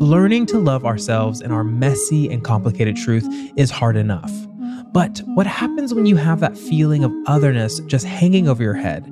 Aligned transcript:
Learning 0.00 0.46
to 0.46 0.60
love 0.60 0.86
ourselves 0.86 1.40
and 1.40 1.52
our 1.52 1.64
messy 1.64 2.30
and 2.30 2.44
complicated 2.44 2.94
truth 2.94 3.26
is 3.56 3.68
hard 3.68 3.96
enough. 3.96 4.30
But 4.92 5.18
what 5.34 5.44
happens 5.44 5.92
when 5.92 6.06
you 6.06 6.14
have 6.14 6.38
that 6.38 6.56
feeling 6.56 7.02
of 7.02 7.12
otherness 7.26 7.80
just 7.80 8.06
hanging 8.06 8.48
over 8.48 8.62
your 8.62 8.74
head, 8.74 9.02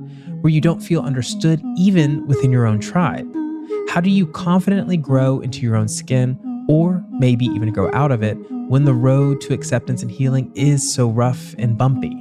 where 0.43 0.53
you 0.53 0.61
don't 0.61 0.79
feel 0.79 1.03
understood 1.03 1.61
even 1.77 2.25
within 2.29 2.53
your 2.53 2.67
own 2.67 2.79
tribe? 2.79 3.27
How 3.89 4.01
do 4.01 4.11
you 4.11 4.29
confidently 4.29 4.97
grow 4.97 5.41
into 5.41 5.63
your 5.63 5.75
own 5.75 5.89
skin, 5.89 6.39
or 6.69 7.05
maybe 7.11 7.47
even 7.47 7.73
grow 7.73 7.91
out 7.93 8.13
of 8.13 8.23
it, 8.23 8.37
when 8.69 8.85
the 8.85 8.95
road 8.95 9.41
to 9.41 9.55
acceptance 9.55 10.03
and 10.03 10.11
healing 10.11 10.53
is 10.55 10.95
so 10.95 11.09
rough 11.09 11.53
and 11.59 11.77
bumpy? 11.77 12.17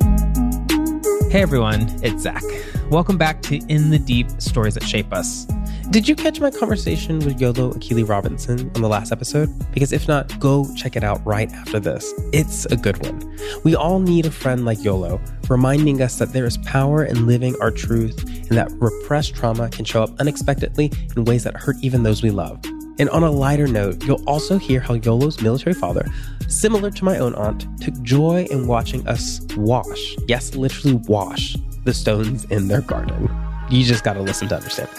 Hey 1.30 1.44
everyone, 1.44 1.82
it's 2.02 2.24
Zach. 2.24 2.42
Welcome 2.90 3.20
back 3.20 3.44
to 3.44 3.58
In 3.68 3.92
the 3.92 4.00
Deep 4.00 4.28
Stories 4.42 4.74
That 4.74 4.84
Shape 4.84 5.14
Us. 5.14 5.46
Did 5.92 6.10
you 6.10 6.16
catch 6.16 6.40
my 6.40 6.50
conversation 6.50 7.20
with 7.20 7.40
Yolo 7.40 7.72
Akili 7.74 8.08
Robinson 8.08 8.72
on 8.76 8.82
the 8.82 8.90
last 8.90 9.12
episode? 9.12 9.50
Because 9.72 9.94
if 9.94 10.08
not, 10.08 10.38
go 10.40 10.68
check 10.76 10.96
it 10.96 11.04
out 11.04 11.24
right 11.26 11.50
after 11.52 11.80
this. 11.80 12.12
It's 12.34 12.66
a 12.66 12.76
good 12.76 12.98
one. 13.06 13.38
We 13.64 13.76
all 13.76 14.00
need 14.00 14.26
a 14.26 14.32
friend 14.32 14.66
like 14.66 14.84
Yolo, 14.84 15.22
reminding 15.48 16.02
us 16.02 16.18
that 16.18 16.34
there 16.34 16.46
is 16.46 16.58
power 16.58 17.06
in 17.06 17.28
living 17.28 17.56
our 17.62 17.70
truth 17.70 18.20
and 18.26 18.58
that 18.58 18.72
repressed 18.74 19.36
trauma 19.36 19.70
can 19.70 19.86
show 19.86 20.02
up 20.02 20.20
unexpectedly 20.20 20.92
in 21.16 21.24
ways 21.24 21.44
that 21.44 21.56
hurt 21.56 21.76
even 21.82 22.02
those 22.02 22.24
we 22.24 22.32
love. 22.32 22.60
And 22.98 23.08
on 23.12 23.24
a 23.24 23.32
lighter 23.32 23.68
note, 23.68 24.04
you'll 24.06 24.24
also 24.28 24.58
hear 24.58 24.80
how 24.80 24.96
Yolo's 24.96 25.40
military 25.42 25.76
father, 25.76 26.06
similar 26.48 26.90
to 26.90 27.06
my 27.06 27.20
own 27.20 27.36
aunt, 27.36 27.68
took 27.80 28.02
joy 28.02 28.48
in 28.50 28.66
watching 28.66 29.08
us 29.08 29.40
wash, 29.56 30.16
yes, 30.28 30.56
literally 30.56 30.96
wash, 31.08 31.56
the 31.84 31.94
stones 31.94 32.46
in 32.46 32.70
their 32.70 32.82
garden. 32.82 33.30
You 33.70 33.84
just 33.84 34.04
gotta 34.04 34.22
listen 34.22 34.48
to 34.48 34.56
understand. 34.56 34.90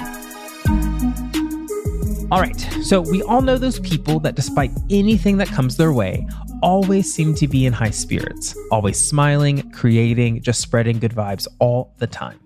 All 2.28 2.40
right, 2.40 2.58
so 2.82 3.00
we 3.00 3.22
all 3.22 3.40
know 3.40 3.56
those 3.56 3.78
people 3.78 4.18
that, 4.20 4.34
despite 4.34 4.72
anything 4.90 5.36
that 5.36 5.46
comes 5.46 5.76
their 5.76 5.92
way, 5.92 6.26
always 6.60 7.14
seem 7.14 7.36
to 7.36 7.46
be 7.46 7.66
in 7.66 7.72
high 7.72 7.90
spirits, 7.90 8.56
always 8.72 8.98
smiling, 8.98 9.70
creating, 9.70 10.42
just 10.42 10.60
spreading 10.60 10.98
good 10.98 11.12
vibes 11.12 11.46
all 11.60 11.94
the 11.98 12.06
time. 12.08 12.40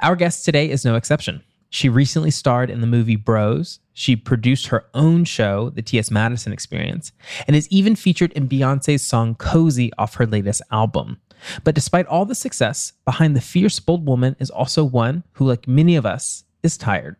Our 0.00 0.16
guest 0.16 0.46
today 0.46 0.70
is 0.70 0.86
no 0.86 0.94
exception. 0.94 1.42
She 1.68 1.90
recently 1.90 2.30
starred 2.30 2.70
in 2.70 2.80
the 2.80 2.86
movie 2.86 3.16
Bros. 3.16 3.80
She 3.92 4.16
produced 4.16 4.68
her 4.68 4.86
own 4.94 5.24
show, 5.24 5.68
The 5.68 5.82
T.S. 5.82 6.10
Madison 6.10 6.54
Experience, 6.54 7.12
and 7.46 7.54
is 7.54 7.68
even 7.68 7.96
featured 7.96 8.32
in 8.32 8.48
Beyonce's 8.48 9.02
song 9.02 9.34
Cozy 9.34 9.92
off 9.98 10.14
her 10.14 10.26
latest 10.26 10.62
album. 10.70 11.20
But 11.64 11.74
despite 11.74 12.06
all 12.06 12.24
the 12.24 12.34
success, 12.34 12.94
behind 13.04 13.36
the 13.36 13.42
fierce, 13.42 13.78
bold 13.78 14.06
woman 14.06 14.36
is 14.40 14.48
also 14.48 14.84
one 14.84 15.24
who, 15.32 15.46
like 15.46 15.68
many 15.68 15.96
of 15.96 16.06
us, 16.06 16.44
is 16.62 16.78
tired 16.78 17.16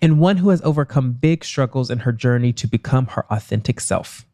and 0.00 0.20
one 0.20 0.38
who 0.38 0.50
has 0.50 0.62
overcome 0.62 1.12
big 1.12 1.44
struggles 1.44 1.90
in 1.90 2.00
her 2.00 2.12
journey 2.12 2.52
to 2.54 2.66
become 2.66 3.06
her 3.08 3.26
authentic 3.30 3.80
self. 3.80 4.24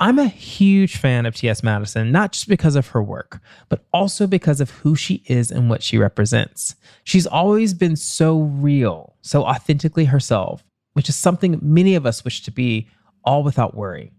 I'm 0.00 0.18
a 0.18 0.26
huge 0.26 0.96
fan 0.96 1.24
of 1.24 1.36
T.S. 1.36 1.62
Madison, 1.62 2.10
not 2.10 2.32
just 2.32 2.48
because 2.48 2.74
of 2.74 2.88
her 2.88 3.02
work, 3.02 3.40
but 3.68 3.84
also 3.92 4.26
because 4.26 4.60
of 4.60 4.70
who 4.70 4.96
she 4.96 5.22
is 5.26 5.52
and 5.52 5.70
what 5.70 5.82
she 5.82 5.98
represents. 5.98 6.74
She's 7.04 7.26
always 7.26 7.74
been 7.74 7.94
so 7.94 8.40
real, 8.40 9.14
so 9.22 9.44
authentically 9.44 10.06
herself, 10.06 10.64
which 10.94 11.08
is 11.08 11.16
something 11.16 11.60
many 11.62 11.94
of 11.94 12.06
us 12.06 12.24
wish 12.24 12.42
to 12.42 12.50
be, 12.50 12.88
all 13.24 13.44
without 13.44 13.76
worry. 13.76 14.12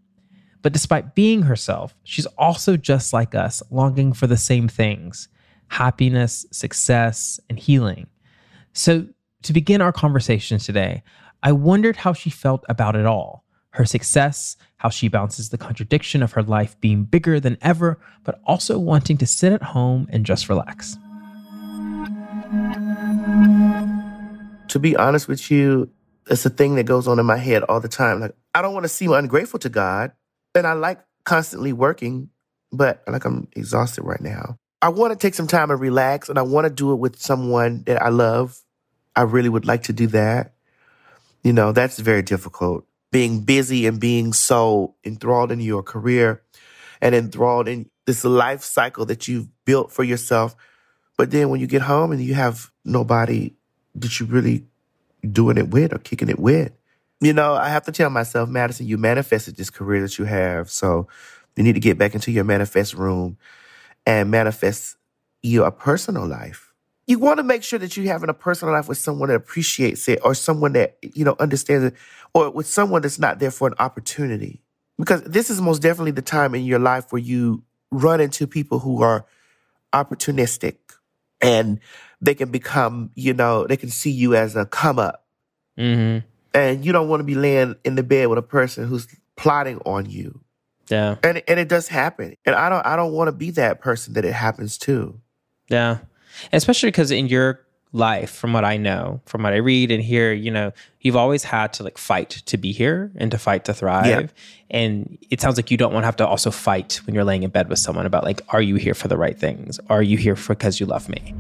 But 0.61 0.73
despite 0.73 1.13
being 1.13 1.43
herself, 1.43 1.93
she's 2.03 2.25
also 2.37 2.77
just 2.77 3.13
like 3.13 3.35
us, 3.35 3.61
longing 3.69 4.13
for 4.13 4.27
the 4.27 4.37
same 4.37 4.67
things 4.67 5.27
happiness, 5.67 6.45
success, 6.51 7.39
and 7.49 7.59
healing. 7.59 8.07
So 8.73 9.07
to 9.45 9.53
begin 9.53 9.81
our 9.81 9.91
conversation 9.91 10.59
today, 10.59 11.03
I 11.43 11.51
wondered 11.51 11.95
how 11.95 12.13
she 12.13 12.29
felt 12.29 12.65
about 12.67 12.95
it 12.95 13.05
all 13.05 13.43
her 13.71 13.85
success, 13.85 14.55
how 14.77 14.87
she 14.87 15.09
balances 15.09 15.49
the 15.49 15.57
contradiction 15.57 16.23
of 16.23 16.31
her 16.31 16.41
life 16.41 16.79
being 16.79 17.03
bigger 17.03 17.41
than 17.41 17.57
ever, 17.61 17.99
but 18.23 18.39
also 18.45 18.79
wanting 18.79 19.17
to 19.17 19.25
sit 19.25 19.51
at 19.51 19.61
home 19.61 20.07
and 20.09 20.25
just 20.25 20.47
relax. 20.47 20.97
To 24.69 24.79
be 24.79 24.95
honest 24.95 25.27
with 25.27 25.51
you, 25.51 25.89
it's 26.29 26.45
a 26.45 26.49
thing 26.49 26.75
that 26.75 26.85
goes 26.85 27.05
on 27.05 27.19
in 27.19 27.25
my 27.25 27.35
head 27.35 27.63
all 27.63 27.81
the 27.81 27.89
time. 27.89 28.21
Like, 28.21 28.33
I 28.53 28.61
don't 28.61 28.73
want 28.73 28.85
to 28.85 28.89
seem 28.89 29.11
ungrateful 29.11 29.59
to 29.59 29.69
God, 29.69 30.13
and 30.55 30.65
I 30.65 30.71
like 30.71 31.01
constantly 31.25 31.73
working, 31.73 32.29
but 32.71 33.03
like 33.07 33.25
I'm 33.25 33.49
exhausted 33.57 34.03
right 34.03 34.21
now. 34.21 34.57
I 34.81 34.87
want 34.89 35.11
to 35.11 35.19
take 35.19 35.33
some 35.33 35.47
time 35.47 35.69
and 35.69 35.81
relax, 35.81 36.29
and 36.29 36.39
I 36.39 36.43
want 36.43 36.65
to 36.65 36.73
do 36.73 36.93
it 36.93 36.95
with 36.95 37.19
someone 37.19 37.83
that 37.87 38.01
I 38.01 38.07
love 38.07 38.61
I 39.15 39.21
really 39.21 39.49
would 39.49 39.65
like 39.65 39.83
to 39.83 39.93
do 39.93 40.07
that. 40.07 40.53
You 41.43 41.53
know, 41.53 41.71
that's 41.71 41.99
very 41.99 42.21
difficult. 42.21 42.85
Being 43.11 43.41
busy 43.41 43.87
and 43.87 43.99
being 43.99 44.33
so 44.33 44.95
enthralled 45.05 45.51
in 45.51 45.59
your 45.59 45.83
career 45.83 46.41
and 47.01 47.15
enthralled 47.15 47.67
in 47.67 47.89
this 48.05 48.25
life 48.25 48.63
cycle 48.63 49.05
that 49.05 49.27
you've 49.27 49.47
built 49.65 49.91
for 49.91 50.03
yourself. 50.03 50.55
But 51.17 51.31
then 51.31 51.49
when 51.49 51.59
you 51.59 51.67
get 51.67 51.81
home 51.81 52.11
and 52.11 52.21
you 52.21 52.33
have 52.33 52.71
nobody 52.83 53.53
that 53.95 54.19
you 54.19 54.25
really 54.25 54.65
doing 55.29 55.57
it 55.57 55.69
with 55.69 55.93
or 55.93 55.99
kicking 55.99 56.29
it 56.29 56.39
with, 56.39 56.71
you 57.21 57.31
know, 57.31 57.53
I 57.53 57.69
have 57.69 57.85
to 57.85 57.91
tell 57.91 58.09
myself, 58.09 58.49
Madison, 58.49 58.87
you 58.87 58.97
manifested 58.97 59.55
this 59.55 59.69
career 59.69 60.01
that 60.01 60.17
you 60.19 60.25
have. 60.25 60.69
So 60.69 61.07
you 61.55 61.63
need 61.63 61.73
to 61.73 61.79
get 61.79 61.97
back 61.97 62.15
into 62.15 62.31
your 62.31 62.43
manifest 62.43 62.93
room 62.93 63.37
and 64.05 64.29
manifest 64.29 64.97
your 65.41 65.71
personal 65.71 66.27
life 66.27 66.64
you 67.07 67.19
want 67.19 67.37
to 67.37 67.43
make 67.43 67.63
sure 67.63 67.79
that 67.79 67.95
you're 67.95 68.11
having 68.11 68.29
a 68.29 68.33
personal 68.33 68.73
life 68.73 68.87
with 68.87 68.97
someone 68.97 69.29
that 69.29 69.35
appreciates 69.35 70.07
it 70.07 70.19
or 70.23 70.33
someone 70.33 70.73
that, 70.73 70.97
you 71.01 71.23
know, 71.23 71.35
understands 71.39 71.85
it 71.85 71.93
or 72.33 72.49
with 72.49 72.67
someone 72.67 73.01
that's 73.01 73.19
not 73.19 73.39
there 73.39 73.51
for 73.51 73.67
an 73.67 73.75
opportunity. 73.79 74.61
Because 74.97 75.21
this 75.23 75.49
is 75.49 75.61
most 75.61 75.81
definitely 75.81 76.11
the 76.11 76.21
time 76.21 76.55
in 76.55 76.63
your 76.63 76.79
life 76.79 77.11
where 77.11 77.21
you 77.21 77.63
run 77.91 78.21
into 78.21 78.47
people 78.47 78.79
who 78.79 79.03
are 79.03 79.25
opportunistic 79.93 80.77
and 81.41 81.79
they 82.21 82.33
can 82.33 82.49
become, 82.49 83.11
you 83.13 83.33
know, 83.33 83.67
they 83.67 83.77
can 83.77 83.89
see 83.89 84.11
you 84.11 84.35
as 84.35 84.55
a 84.55 84.65
come 84.65 84.97
up. 84.97 85.25
Mm-hmm. 85.77 86.25
And 86.53 86.85
you 86.85 86.91
don't 86.93 87.09
want 87.09 87.19
to 87.19 87.25
be 87.25 87.35
laying 87.35 87.75
in 87.83 87.95
the 87.95 88.03
bed 88.03 88.29
with 88.29 88.39
a 88.39 88.43
person 88.43 88.87
who's 88.87 89.07
plotting 89.35 89.79
on 89.85 90.09
you. 90.09 90.39
Yeah. 90.87 91.17
And 91.21 91.43
and 91.47 91.59
it 91.59 91.67
does 91.67 91.87
happen. 91.87 92.37
And 92.45 92.55
I 92.55 92.69
don't 92.69 92.85
I 92.85 92.95
don't 92.95 93.11
want 93.11 93.27
to 93.27 93.33
be 93.33 93.51
that 93.51 93.81
person 93.81 94.13
that 94.13 94.23
it 94.23 94.33
happens 94.33 94.77
to. 94.79 95.19
Yeah 95.67 95.97
especially 96.53 96.89
because 96.89 97.11
in 97.11 97.27
your 97.27 97.59
life 97.93 98.29
from 98.29 98.51
what 98.51 98.65
i 98.65 98.75
know 98.75 99.21
from 99.25 99.43
what 99.43 99.53
i 99.53 99.57
read 99.57 99.89
and 99.89 100.03
hear 100.03 100.33
you 100.33 100.51
know 100.51 100.71
you've 101.05 101.15
always 101.15 101.43
had 101.43 101.71
to 101.71 101.83
like 101.83 101.99
fight 101.99 102.31
to 102.31 102.57
be 102.57 102.71
here 102.71 103.11
and 103.17 103.29
to 103.29 103.37
fight 103.37 103.63
to 103.63 103.75
thrive. 103.75 104.07
Yeah. 104.07 104.27
and 104.71 105.19
it 105.29 105.39
sounds 105.39 105.55
like 105.55 105.69
you 105.69 105.77
don't 105.77 105.93
want 105.93 106.01
to 106.01 106.07
have 106.07 106.15
to 106.15 106.27
also 106.27 106.49
fight 106.49 106.99
when 107.05 107.13
you're 107.13 107.23
laying 107.23 107.43
in 107.43 107.51
bed 107.51 107.69
with 107.69 107.77
someone 107.77 108.07
about 108.07 108.23
like 108.23 108.41
are 108.49 108.61
you 108.61 108.77
here 108.77 108.95
for 108.95 109.07
the 109.07 109.15
right 109.15 109.37
things? 109.37 109.79
Are 109.87 110.01
you 110.01 110.17
here 110.17 110.35
for 110.35 110.55
because 110.55 110.79
you 110.79 110.87
love 110.87 111.07
me? 111.07 111.35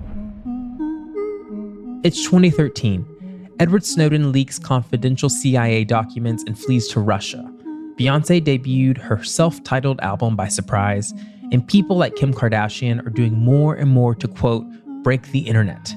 It's 2.03 2.23
2013 2.23 3.55
edward 3.59 3.83
snowden 3.83 4.31
leaks 4.31 4.59
confidential 4.59 5.29
cia 5.29 5.83
documents 5.83 6.43
and 6.45 6.59
flees 6.59 6.87
to 6.89 6.99
russia. 6.99 7.51
Beyonce 7.97 8.39
debuted 8.39 8.99
her 8.99 9.23
self-titled 9.23 9.99
album 10.01 10.35
by 10.35 10.47
surprise 10.47 11.11
and 11.51 11.67
people 11.67 11.97
like 11.97 12.15
kim 12.15 12.35
kardashian 12.35 13.03
are 13.03 13.09
doing 13.09 13.33
more 13.33 13.73
and 13.73 13.89
more 13.89 14.13
to 14.13 14.27
quote 14.27 14.63
break 15.05 15.31
the 15.31 15.47
internet. 15.47 15.95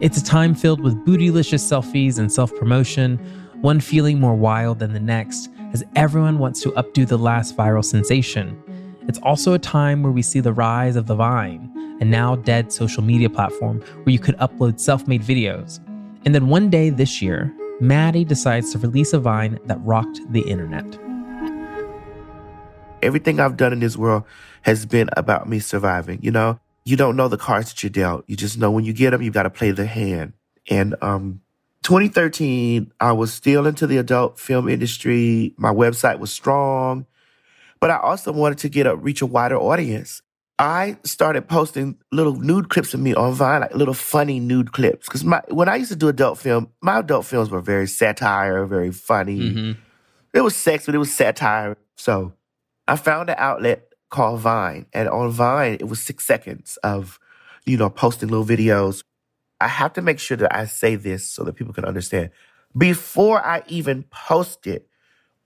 It's 0.00 0.18
a 0.18 0.24
time 0.24 0.52
filled 0.52 0.80
with 0.80 1.06
bootylicious 1.06 1.62
selfies 1.62 2.18
and 2.18 2.30
self 2.30 2.52
promotion, 2.56 3.16
one 3.60 3.78
feeling 3.78 4.18
more 4.18 4.34
wild 4.34 4.80
than 4.80 4.92
the 4.92 5.00
next, 5.00 5.48
as 5.72 5.84
everyone 5.94 6.40
wants 6.40 6.60
to 6.62 6.72
updo 6.72 7.06
the 7.06 7.16
last 7.16 7.56
viral 7.56 7.84
sensation. 7.84 8.60
It's 9.06 9.20
also 9.20 9.54
a 9.54 9.60
time 9.60 10.02
where 10.02 10.10
we 10.10 10.22
see 10.22 10.40
the 10.40 10.52
rise 10.52 10.96
of 10.96 11.06
the 11.06 11.14
Vine, 11.14 11.70
a 12.00 12.04
now 12.04 12.34
dead 12.34 12.72
social 12.72 13.02
media 13.02 13.30
platform 13.30 13.80
where 14.02 14.12
you 14.12 14.18
could 14.18 14.36
upload 14.38 14.80
self 14.80 15.06
made 15.06 15.22
videos. 15.22 15.78
And 16.24 16.34
then 16.34 16.48
one 16.48 16.68
day 16.68 16.90
this 16.90 17.22
year, 17.22 17.54
Maddie 17.78 18.24
decides 18.24 18.72
to 18.72 18.78
release 18.78 19.12
a 19.12 19.20
Vine 19.20 19.60
that 19.66 19.78
rocked 19.84 20.20
the 20.32 20.40
internet. 20.40 20.84
Everything 23.04 23.38
I've 23.38 23.56
done 23.56 23.72
in 23.72 23.78
this 23.78 23.96
world 23.96 24.24
has 24.62 24.84
been 24.84 25.08
about 25.16 25.48
me 25.48 25.60
surviving, 25.60 26.18
you 26.22 26.32
know? 26.32 26.58
You 26.88 26.96
don't 26.96 27.16
know 27.16 27.28
the 27.28 27.36
cards 27.36 27.68
that 27.68 27.82
you're 27.82 27.90
dealt. 27.90 28.24
You 28.28 28.34
just 28.34 28.56
know 28.56 28.70
when 28.70 28.86
you 28.86 28.94
get 28.94 29.10
them, 29.10 29.20
you 29.20 29.30
got 29.30 29.42
to 29.42 29.50
play 29.50 29.72
the 29.72 29.84
hand. 29.84 30.32
And 30.70 30.94
um, 31.02 31.42
2013, 31.82 32.90
I 32.98 33.12
was 33.12 33.30
still 33.30 33.66
into 33.66 33.86
the 33.86 33.98
adult 33.98 34.40
film 34.40 34.70
industry. 34.70 35.54
My 35.58 35.70
website 35.70 36.18
was 36.18 36.32
strong, 36.32 37.04
but 37.78 37.90
I 37.90 37.98
also 37.98 38.32
wanted 38.32 38.56
to 38.58 38.70
get 38.70 38.86
a 38.86 38.96
reach 38.96 39.20
a 39.20 39.26
wider 39.26 39.58
audience. 39.58 40.22
I 40.58 40.96
started 41.04 41.46
posting 41.46 41.98
little 42.10 42.34
nude 42.34 42.70
clips 42.70 42.94
of 42.94 43.00
me 43.00 43.14
on 43.14 43.34
Vine, 43.34 43.60
like 43.60 43.74
little 43.74 43.92
funny 43.92 44.40
nude 44.40 44.72
clips. 44.72 45.06
Because 45.06 45.24
my 45.24 45.42
when 45.48 45.68
I 45.68 45.76
used 45.76 45.90
to 45.90 45.96
do 45.96 46.08
adult 46.08 46.38
film, 46.38 46.70
my 46.80 47.00
adult 47.00 47.26
films 47.26 47.50
were 47.50 47.60
very 47.60 47.86
satire, 47.86 48.64
very 48.64 48.92
funny. 48.92 49.40
Mm-hmm. 49.40 49.72
It 50.32 50.40
was 50.40 50.56
sex, 50.56 50.86
but 50.86 50.94
it 50.94 50.98
was 50.98 51.12
satire. 51.12 51.76
So 51.96 52.32
I 52.88 52.96
found 52.96 53.28
an 53.28 53.36
outlet 53.38 53.87
called 54.10 54.40
Vine. 54.40 54.86
And 54.92 55.08
on 55.08 55.30
Vine, 55.30 55.74
it 55.74 55.88
was 55.88 56.00
six 56.00 56.24
seconds 56.24 56.76
of, 56.78 57.18
you 57.64 57.76
know, 57.76 57.90
posting 57.90 58.28
little 58.28 58.46
videos. 58.46 59.02
I 59.60 59.68
have 59.68 59.92
to 59.94 60.02
make 60.02 60.18
sure 60.18 60.36
that 60.36 60.54
I 60.54 60.66
say 60.66 60.94
this 60.94 61.26
so 61.26 61.44
that 61.44 61.54
people 61.54 61.74
can 61.74 61.84
understand. 61.84 62.30
Before 62.76 63.44
I 63.44 63.62
even 63.66 64.04
posted 64.04 64.84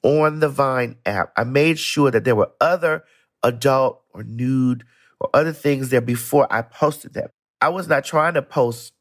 on 0.03 0.41
the 0.41 0.49
Vine 0.49 0.97
app, 1.06 1.32
I 1.37 1.44
made 1.44 1.79
sure 1.79 2.11
that 2.11 2.25
there 2.25 2.37
were 2.37 2.50
other 2.61 3.05
adult 3.43 4.03
or 4.12 4.23
nude 4.23 4.85
or 5.20 5.31
other 5.32 5.53
things 5.53 5.88
there 5.88 6.00
before 6.00 6.47
I 6.53 6.62
posted 6.62 7.15
them. 7.15 7.29
I 7.61 7.69
was 7.69 7.88
not 7.88 8.05
trying 8.05 8.35
to 8.35 8.43
post 8.43 8.93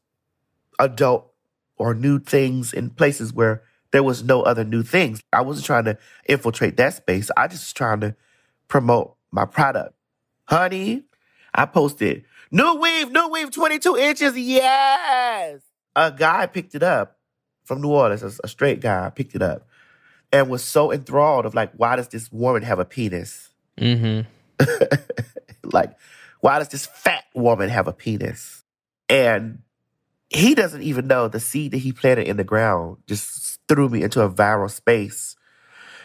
adult 0.78 1.32
or 1.76 1.94
nude 1.94 2.26
things 2.26 2.72
in 2.72 2.90
places 2.90 3.32
where 3.32 3.62
there 3.90 4.02
was 4.02 4.22
no 4.22 4.42
other 4.42 4.64
new 4.64 4.82
things. 4.82 5.20
I 5.32 5.42
wasn't 5.42 5.66
trying 5.66 5.84
to 5.84 5.98
infiltrate 6.26 6.76
that 6.76 6.94
space. 6.94 7.30
I 7.36 7.48
just 7.48 7.64
was 7.64 7.72
trying 7.72 8.00
to 8.00 8.16
promote 8.68 9.16
my 9.32 9.46
product. 9.46 9.94
Honey, 10.44 11.02
I 11.54 11.66
posted 11.66 12.24
new 12.50 12.76
weave, 12.76 13.10
new 13.10 13.28
weave, 13.28 13.50
22 13.50 13.96
inches. 13.96 14.38
Yes. 14.38 15.60
A 15.96 16.12
guy 16.12 16.46
picked 16.46 16.74
it 16.74 16.82
up 16.82 17.18
from 17.64 17.80
New 17.80 17.90
Orleans, 17.90 18.22
a, 18.22 18.32
a 18.44 18.48
straight 18.48 18.80
guy 18.80 19.10
picked 19.10 19.34
it 19.34 19.42
up 19.42 19.66
and 20.32 20.48
was 20.48 20.64
so 20.64 20.92
enthralled 20.92 21.46
of 21.46 21.54
like, 21.54 21.72
why 21.74 21.96
does 21.96 22.08
this 22.08 22.32
woman 22.32 22.62
have 22.62 22.78
a 22.78 22.84
penis? 22.84 23.50
Mm-hmm. 23.78 24.28
like, 25.64 25.92
why 26.40 26.58
does 26.58 26.68
this 26.68 26.86
fat 26.86 27.24
woman 27.34 27.68
have 27.68 27.86
a 27.86 27.92
penis? 27.92 28.64
And 29.08 29.60
he 30.30 30.54
doesn't 30.54 30.82
even 30.82 31.06
know 31.06 31.28
the 31.28 31.40
seed 31.40 31.72
that 31.72 31.78
he 31.78 31.92
planted 31.92 32.26
in 32.26 32.38
the 32.38 32.44
ground 32.44 32.98
just 33.06 33.60
threw 33.68 33.88
me 33.88 34.02
into 34.02 34.22
a 34.22 34.30
viral 34.30 34.70
space. 34.70 35.36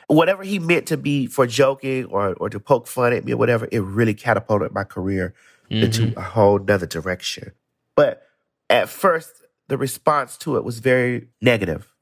Whatever 0.08 0.44
he 0.44 0.60
meant 0.60 0.88
to 0.88 0.98
be 0.98 1.28
for 1.28 1.46
joking 1.46 2.06
or, 2.06 2.34
or 2.36 2.50
to 2.50 2.60
poke 2.60 2.88
fun 2.88 3.14
at 3.14 3.26
me 3.26 3.34
or 3.34 3.38
whatever, 3.38 3.68
it 3.72 3.80
really 3.80 4.14
catapulted 4.14 4.72
my 4.72 4.84
career 4.84 5.34
mm-hmm. 5.70 5.84
into 5.84 6.14
a 6.18 6.22
whole 6.22 6.60
nother 6.60 6.86
direction. 6.86 7.52
But 7.96 8.24
at 8.70 8.90
first, 8.90 9.44
the 9.68 9.78
response 9.78 10.38
to 10.38 10.56
it 10.58 10.64
was 10.64 10.80
very 10.80 11.28
negative. 11.42 11.94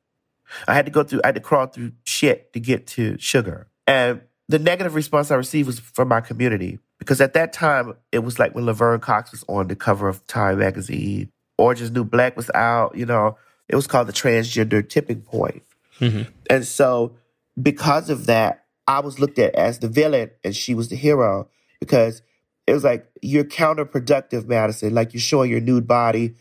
I 0.67 0.75
had 0.75 0.85
to 0.85 0.91
go 0.91 1.03
through, 1.03 1.21
I 1.23 1.27
had 1.27 1.35
to 1.35 1.41
crawl 1.41 1.67
through 1.67 1.93
shit 2.03 2.53
to 2.53 2.59
get 2.59 2.85
to 2.87 3.17
sugar. 3.17 3.67
And 3.87 4.21
the 4.47 4.59
negative 4.59 4.93
response 4.93 5.31
I 5.31 5.35
received 5.35 5.65
was 5.65 5.79
from 5.79 6.07
my 6.07 6.21
community 6.21 6.79
because 6.99 7.19
at 7.21 7.33
that 7.33 7.53
time, 7.53 7.93
it 8.11 8.19
was 8.19 8.39
like 8.39 8.53
when 8.53 8.65
Laverne 8.65 8.99
Cox 8.99 9.31
was 9.31 9.43
on 9.47 9.67
the 9.67 9.75
cover 9.75 10.07
of 10.07 10.25
Time 10.27 10.59
magazine, 10.59 11.31
Orange 11.57 11.81
is 11.81 11.91
New 11.91 12.03
Black 12.03 12.37
was 12.37 12.49
out, 12.53 12.95
you 12.95 13.05
know, 13.05 13.37
it 13.67 13.75
was 13.75 13.87
called 13.87 14.07
the 14.07 14.13
transgender 14.13 14.87
tipping 14.87 15.21
point. 15.21 15.63
Mm-hmm. 15.99 16.29
And 16.49 16.65
so, 16.65 17.15
because 17.61 18.09
of 18.09 18.25
that, 18.25 18.65
I 18.87 18.99
was 18.99 19.19
looked 19.19 19.39
at 19.39 19.55
as 19.55 19.79
the 19.79 19.87
villain 19.87 20.31
and 20.43 20.55
she 20.55 20.75
was 20.75 20.89
the 20.89 20.95
hero 20.95 21.49
because 21.79 22.21
it 22.67 22.73
was 22.73 22.83
like, 22.83 23.07
you're 23.21 23.43
counterproductive, 23.43 24.45
Madison. 24.47 24.93
Like, 24.93 25.13
you're 25.13 25.21
showing 25.21 25.51
your 25.51 25.61
nude 25.61 25.87
body 25.87 26.35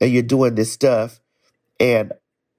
and 0.00 0.10
you're 0.10 0.22
doing 0.22 0.54
this 0.54 0.72
stuff, 0.72 1.20
and 1.78 2.12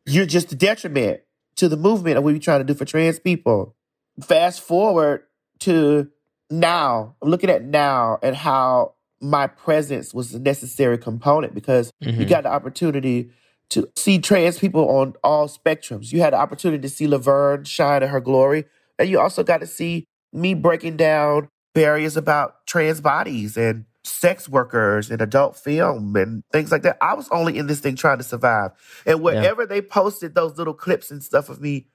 you're 0.05 0.27
just 0.27 0.51
a 0.51 0.55
detriment 0.55 1.21
to 1.55 1.67
the 1.67 1.77
movement 1.77 2.17
of 2.17 2.23
what 2.23 2.33
we're 2.33 2.39
trying 2.39 2.59
to 2.59 2.63
do 2.65 2.73
for 2.73 2.85
trans 2.85 3.19
people. 3.19 3.75
Fast 4.23 4.61
forward 4.61 5.23
to 5.59 6.09
now, 6.49 7.15
I'm 7.21 7.29
looking 7.29 7.49
at 7.49 7.63
now 7.63 8.19
and 8.21 8.35
how 8.35 8.93
my 9.19 9.47
presence 9.47 10.13
was 10.13 10.33
a 10.33 10.39
necessary 10.39 10.97
component 10.97 11.53
because 11.53 11.91
mm-hmm. 12.03 12.19
you 12.19 12.25
got 12.25 12.43
the 12.43 12.51
opportunity 12.51 13.31
to 13.71 13.89
see 13.95 14.19
trans 14.19 14.59
people 14.59 14.87
on 14.89 15.13
all 15.23 15.47
spectrums. 15.47 16.11
You 16.11 16.21
had 16.21 16.33
the 16.33 16.37
opportunity 16.37 16.81
to 16.81 16.89
see 16.89 17.07
Laverne 17.07 17.63
shine 17.63 18.03
in 18.03 18.09
her 18.09 18.21
glory, 18.21 18.65
and 18.99 19.09
you 19.09 19.19
also 19.19 19.43
got 19.43 19.59
to 19.61 19.67
see 19.67 20.05
me 20.31 20.53
breaking 20.53 20.97
down 20.97 21.49
barriers 21.73 22.17
about 22.17 22.65
trans 22.67 23.01
bodies 23.01 23.57
and 23.57 23.85
sex 24.03 24.49
workers 24.49 25.11
and 25.11 25.21
adult 25.21 25.55
film 25.55 26.15
and 26.15 26.43
things 26.51 26.71
like 26.71 26.83
that. 26.83 26.97
I 27.01 27.13
was 27.13 27.27
only 27.29 27.57
in 27.57 27.67
this 27.67 27.79
thing 27.79 27.95
trying 27.95 28.17
to 28.17 28.23
survive. 28.23 28.71
And 29.05 29.21
wherever 29.21 29.63
yeah. 29.63 29.67
they 29.67 29.81
posted 29.81 30.35
those 30.35 30.57
little 30.57 30.73
clips 30.73 31.11
and 31.11 31.23
stuff 31.23 31.49
of 31.49 31.61
me, 31.61 31.87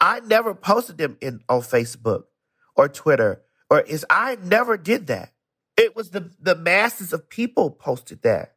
I 0.00 0.20
never 0.20 0.54
posted 0.54 0.98
them 0.98 1.16
in 1.20 1.40
on 1.48 1.60
Facebook 1.60 2.24
or 2.76 2.88
Twitter 2.88 3.42
or 3.70 3.80
is 3.80 4.04
I 4.10 4.36
never 4.42 4.76
did 4.76 5.06
that. 5.08 5.32
It 5.76 5.96
was 5.96 6.10
the 6.10 6.30
the 6.40 6.54
masses 6.54 7.12
of 7.12 7.28
people 7.28 7.70
posted 7.70 8.22
that. 8.22 8.53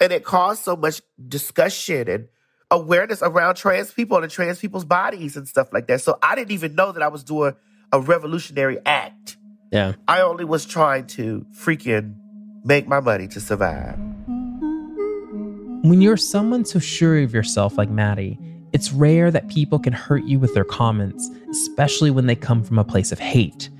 And 0.00 0.12
it 0.12 0.24
caused 0.24 0.62
so 0.64 0.76
much 0.76 1.02
discussion 1.28 2.08
and 2.08 2.28
awareness 2.70 3.22
around 3.22 3.56
trans 3.56 3.92
people 3.92 4.22
and 4.22 4.30
trans 4.30 4.58
people's 4.58 4.84
bodies 4.84 5.36
and 5.36 5.48
stuff 5.48 5.72
like 5.72 5.86
that. 5.88 6.00
So 6.00 6.18
I 6.22 6.34
didn't 6.34 6.52
even 6.52 6.74
know 6.74 6.92
that 6.92 7.02
I 7.02 7.08
was 7.08 7.24
doing 7.24 7.54
a 7.92 8.00
revolutionary 8.00 8.78
act. 8.86 9.36
Yeah. 9.72 9.94
I 10.06 10.20
only 10.20 10.44
was 10.44 10.66
trying 10.66 11.06
to 11.08 11.44
freaking 11.54 12.14
make 12.64 12.86
my 12.86 13.00
money 13.00 13.28
to 13.28 13.40
survive. 13.40 13.98
When 15.82 16.00
you're 16.00 16.16
someone 16.16 16.64
so 16.64 16.78
sure 16.78 17.18
of 17.22 17.32
yourself 17.32 17.78
like 17.78 17.88
Maddie, 17.90 18.38
it's 18.72 18.92
rare 18.92 19.30
that 19.30 19.48
people 19.48 19.78
can 19.78 19.92
hurt 19.92 20.24
you 20.24 20.38
with 20.38 20.52
their 20.54 20.64
comments, 20.64 21.30
especially 21.50 22.10
when 22.10 22.26
they 22.26 22.34
come 22.34 22.62
from 22.62 22.78
a 22.78 22.84
place 22.84 23.12
of 23.12 23.18
hate. 23.18 23.70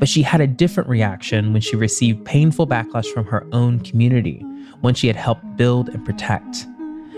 But 0.00 0.08
she 0.08 0.22
had 0.22 0.40
a 0.40 0.46
different 0.46 0.88
reaction 0.88 1.52
when 1.52 1.60
she 1.60 1.76
received 1.76 2.24
painful 2.24 2.66
backlash 2.66 3.06
from 3.12 3.26
her 3.26 3.46
own 3.52 3.80
community, 3.80 4.40
one 4.80 4.94
she 4.94 5.06
had 5.06 5.14
helped 5.14 5.56
build 5.56 5.90
and 5.90 6.04
protect. 6.04 6.66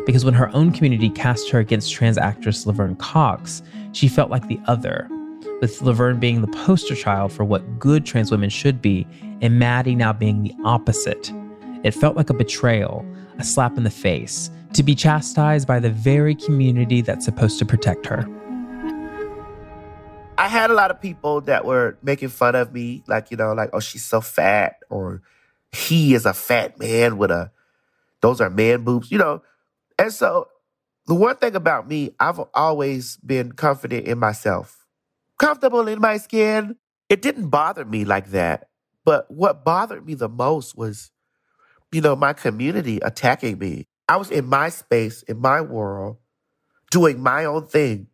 Because 0.04 0.24
when 0.24 0.34
her 0.34 0.52
own 0.54 0.72
community 0.72 1.08
cast 1.08 1.48
her 1.50 1.60
against 1.60 1.92
trans 1.92 2.18
actress 2.18 2.66
Laverne 2.66 2.96
Cox, 2.96 3.62
she 3.92 4.08
felt 4.08 4.30
like 4.30 4.48
the 4.48 4.58
other, 4.66 5.08
with 5.60 5.80
Laverne 5.80 6.18
being 6.18 6.40
the 6.40 6.48
poster 6.48 6.96
child 6.96 7.32
for 7.32 7.44
what 7.44 7.78
good 7.78 8.04
trans 8.04 8.32
women 8.32 8.50
should 8.50 8.82
be, 8.82 9.06
and 9.40 9.60
Maddie 9.60 9.94
now 9.94 10.12
being 10.12 10.42
the 10.42 10.54
opposite. 10.64 11.32
It 11.84 11.92
felt 11.92 12.16
like 12.16 12.30
a 12.30 12.34
betrayal, 12.34 13.06
a 13.38 13.44
slap 13.44 13.76
in 13.76 13.84
the 13.84 13.90
face, 13.90 14.50
to 14.72 14.82
be 14.82 14.96
chastised 14.96 15.68
by 15.68 15.78
the 15.78 15.90
very 15.90 16.34
community 16.34 17.00
that's 17.00 17.26
supposed 17.26 17.60
to 17.60 17.64
protect 17.64 18.06
her. 18.06 18.26
I 20.38 20.48
had 20.48 20.70
a 20.70 20.74
lot 20.74 20.90
of 20.90 21.00
people 21.00 21.42
that 21.42 21.64
were 21.64 21.98
making 22.02 22.28
fun 22.28 22.54
of 22.54 22.72
me, 22.72 23.04
like, 23.06 23.30
you 23.30 23.36
know, 23.36 23.52
like, 23.52 23.70
oh, 23.72 23.80
she's 23.80 24.04
so 24.04 24.20
fat, 24.20 24.76
or 24.90 25.22
he 25.70 26.14
is 26.14 26.26
a 26.26 26.32
fat 26.32 26.78
man 26.78 27.18
with 27.18 27.30
a, 27.30 27.50
those 28.20 28.40
are 28.40 28.50
man 28.50 28.84
boobs, 28.84 29.10
you 29.10 29.18
know. 29.18 29.42
And 29.98 30.12
so 30.12 30.48
the 31.06 31.14
one 31.14 31.36
thing 31.36 31.54
about 31.54 31.88
me, 31.88 32.14
I've 32.18 32.40
always 32.54 33.16
been 33.18 33.52
confident 33.52 34.06
in 34.06 34.18
myself 34.18 34.82
comfortable 35.42 35.88
in 35.88 36.00
my 36.00 36.18
skin. 36.18 36.76
It 37.08 37.20
didn't 37.20 37.48
bother 37.48 37.84
me 37.84 38.04
like 38.04 38.30
that. 38.30 38.68
But 39.04 39.28
what 39.28 39.64
bothered 39.64 40.06
me 40.06 40.14
the 40.14 40.28
most 40.28 40.76
was, 40.76 41.10
you 41.90 42.00
know, 42.00 42.14
my 42.14 42.32
community 42.32 43.00
attacking 43.02 43.58
me. 43.58 43.88
I 44.08 44.16
was 44.16 44.30
in 44.30 44.46
my 44.46 44.68
space, 44.68 45.22
in 45.24 45.40
my 45.40 45.60
world, 45.60 46.18
doing 46.92 47.20
my 47.20 47.44
own 47.44 47.66
thing. 47.66 48.06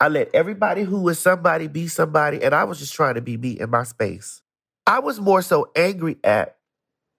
I 0.00 0.08
let 0.08 0.34
everybody 0.34 0.82
who 0.82 1.00
was 1.00 1.18
somebody 1.18 1.68
be 1.68 1.88
somebody, 1.88 2.42
and 2.42 2.54
I 2.54 2.64
was 2.64 2.78
just 2.78 2.94
trying 2.94 3.14
to 3.14 3.20
be 3.20 3.36
me 3.36 3.58
in 3.58 3.70
my 3.70 3.84
space. 3.84 4.42
I 4.86 5.00
was 5.00 5.20
more 5.20 5.42
so 5.42 5.70
angry 5.74 6.16
at 6.22 6.56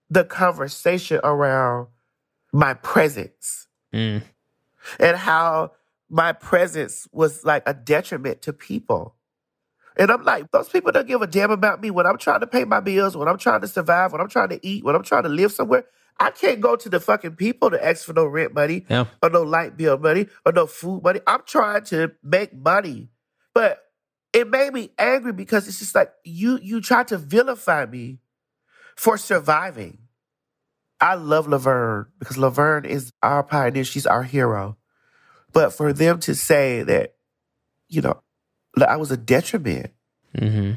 the 0.10 0.24
conversation 0.24 1.20
around 1.24 1.88
my 2.54 2.74
presence 2.75 3.68
mm. 3.94 4.22
and 5.00 5.18
how 5.18 5.72
my 6.10 6.32
presence 6.32 7.08
was 7.12 7.44
like 7.44 7.63
a 7.66 7.74
detriment 7.74 8.42
to 8.44 8.54
people. 8.54 9.16
And 9.98 10.12
I'm 10.12 10.24
like, 10.24 10.51
those 10.51 10.70
people 10.70 10.92
don't 10.92 11.08
give 11.08 11.22
a 11.22 11.27
damn 11.27 11.51
about 11.51 11.82
me 11.82 11.89
when 11.89 12.06
I'm 12.06 12.18
trying 12.18 12.42
to 12.42 12.48
pay 12.48 12.66
my 12.66 12.80
bills, 12.80 13.18
when 13.18 13.27
I'm 13.27 13.38
trying 13.38 13.62
to 13.62 13.68
survive, 13.68 14.12
when 14.12 14.22
I'm 14.22 14.30
trying 14.30 14.50
to 14.50 14.60
eat, 14.66 14.84
when 14.84 14.96
I'm 14.96 15.04
trying 15.04 15.24
to 15.24 15.30
live 15.30 15.51
somewhere. 15.51 15.86
I 16.20 16.32
can't 16.32 16.62
go 16.62 16.75
to 16.75 16.89
the 16.89 17.00
fucking 17.00 17.36
people 17.36 17.70
to 17.72 17.84
ask 17.84 18.06
for 18.06 18.13
no 18.13 18.25
rent 18.25 18.54
money 18.54 18.86
yeah. 18.89 19.06
or 19.22 19.30
no 19.30 19.44
light 19.44 19.77
bill 19.77 19.98
money 19.98 20.27
or 20.46 20.51
no 20.51 20.66
food 20.66 21.04
money. 21.04 21.20
I'm 21.27 21.42
trying 21.46 21.84
to 21.86 22.12
make 22.24 22.54
money. 22.56 23.10
But 23.54 23.80
it 24.34 24.50
made 24.50 24.74
me 24.74 24.92
angry 24.98 25.34
because 25.34 25.68
it's 25.68 25.80
just 25.80 25.96
like 25.96 26.12
you 26.24 26.60
you 26.62 26.82
try 26.82 27.04
to 27.06 27.18
vilify 27.18 27.86
me 27.86 28.20
for 28.96 29.18
surviving. 29.18 30.00
I 31.00 31.16
love 31.16 31.48
Laverne 31.48 32.08
because 32.18 32.38
Laverne 32.38 32.86
is 32.86 33.13
our 33.22 33.44
pioneer. 33.44 33.84
She's 33.84 34.08
our 34.08 34.24
hero. 34.24 34.77
But 35.54 35.72
for 35.74 35.94
them 35.94 36.20
to 36.22 36.36
say 36.36 36.84
that, 36.84 37.16
you 37.88 38.01
know, 38.01 38.22
I 38.88 38.98
was 38.98 39.12
a 39.12 39.18
detriment. 39.18 39.92
Mm-hmm. 40.38 40.74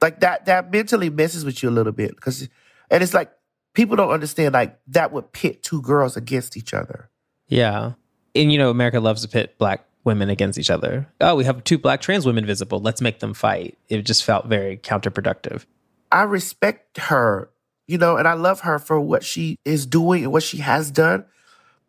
Like 0.00 0.20
that, 0.20 0.46
that 0.46 0.72
mentally 0.72 1.10
messes 1.10 1.44
with 1.44 1.62
you 1.62 1.68
a 1.68 1.70
little 1.72 1.92
bit 1.92 2.14
because, 2.14 2.48
and 2.90 3.02
it's 3.02 3.14
like 3.14 3.30
people 3.74 3.96
don't 3.96 4.10
understand 4.10 4.54
like 4.54 4.78
that 4.88 5.12
would 5.12 5.32
pit 5.32 5.62
two 5.62 5.82
girls 5.82 6.16
against 6.16 6.56
each 6.56 6.72
other. 6.72 7.10
Yeah, 7.48 7.92
and 8.34 8.52
you 8.52 8.58
know 8.58 8.70
America 8.70 9.00
loves 9.00 9.22
to 9.22 9.28
pit 9.28 9.58
black 9.58 9.84
women 10.04 10.30
against 10.30 10.58
each 10.58 10.70
other. 10.70 11.06
Oh, 11.20 11.34
we 11.34 11.44
have 11.44 11.62
two 11.64 11.78
black 11.78 12.00
trans 12.00 12.24
women 12.24 12.46
visible. 12.46 12.80
Let's 12.80 13.00
make 13.00 13.20
them 13.20 13.34
fight. 13.34 13.76
It 13.88 14.02
just 14.02 14.24
felt 14.24 14.46
very 14.46 14.76
counterproductive. 14.78 15.66
I 16.10 16.22
respect 16.22 16.98
her, 16.98 17.50
you 17.86 17.98
know, 17.98 18.16
and 18.16 18.26
I 18.26 18.32
love 18.32 18.60
her 18.60 18.78
for 18.78 19.00
what 19.00 19.22
she 19.22 19.58
is 19.64 19.86
doing 19.86 20.24
and 20.24 20.32
what 20.32 20.42
she 20.42 20.58
has 20.58 20.90
done. 20.90 21.24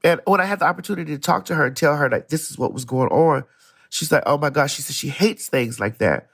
And 0.03 0.19
when 0.25 0.41
I 0.41 0.45
had 0.45 0.59
the 0.59 0.65
opportunity 0.65 1.13
to 1.13 1.19
talk 1.19 1.45
to 1.45 1.55
her 1.55 1.65
and 1.67 1.75
tell 1.75 1.95
her 1.95 2.09
that 2.09 2.29
this 2.29 2.49
is 2.49 2.57
what 2.57 2.73
was 2.73 2.85
going 2.85 3.09
on, 3.09 3.43
She's 3.91 4.11
like, 4.11 4.23
oh 4.25 4.37
my 4.37 4.49
gosh. 4.49 4.73
She 4.73 4.81
said 4.81 4.95
she 4.95 5.09
hates 5.09 5.49
things 5.49 5.79
like 5.79 5.97
that. 5.97 6.29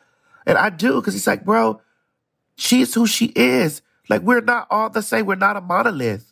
And 0.46 0.58
I 0.58 0.70
do, 0.70 1.02
because 1.02 1.16
it's 1.16 1.28
like, 1.28 1.44
bro, 1.44 1.82
she's 2.56 2.94
who 2.94 3.08
she 3.08 3.26
is. 3.36 3.82
Like, 4.10 4.22
we're 4.22 4.42
not 4.42 4.68
all 4.72 4.90
the 4.90 5.02
same. 5.02 5.26
We're 5.26 5.36
not 5.36 5.58
a 5.58 5.62
monolith. 5.62 6.32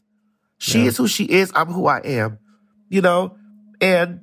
She 0.59 0.83
yeah. 0.83 0.85
is 0.85 0.97
who 0.97 1.07
she 1.07 1.25
is. 1.25 1.51
I'm 1.55 1.67
who 1.67 1.87
I 1.87 1.99
am, 1.99 2.37
you 2.89 3.01
know? 3.01 3.35
And 3.81 4.21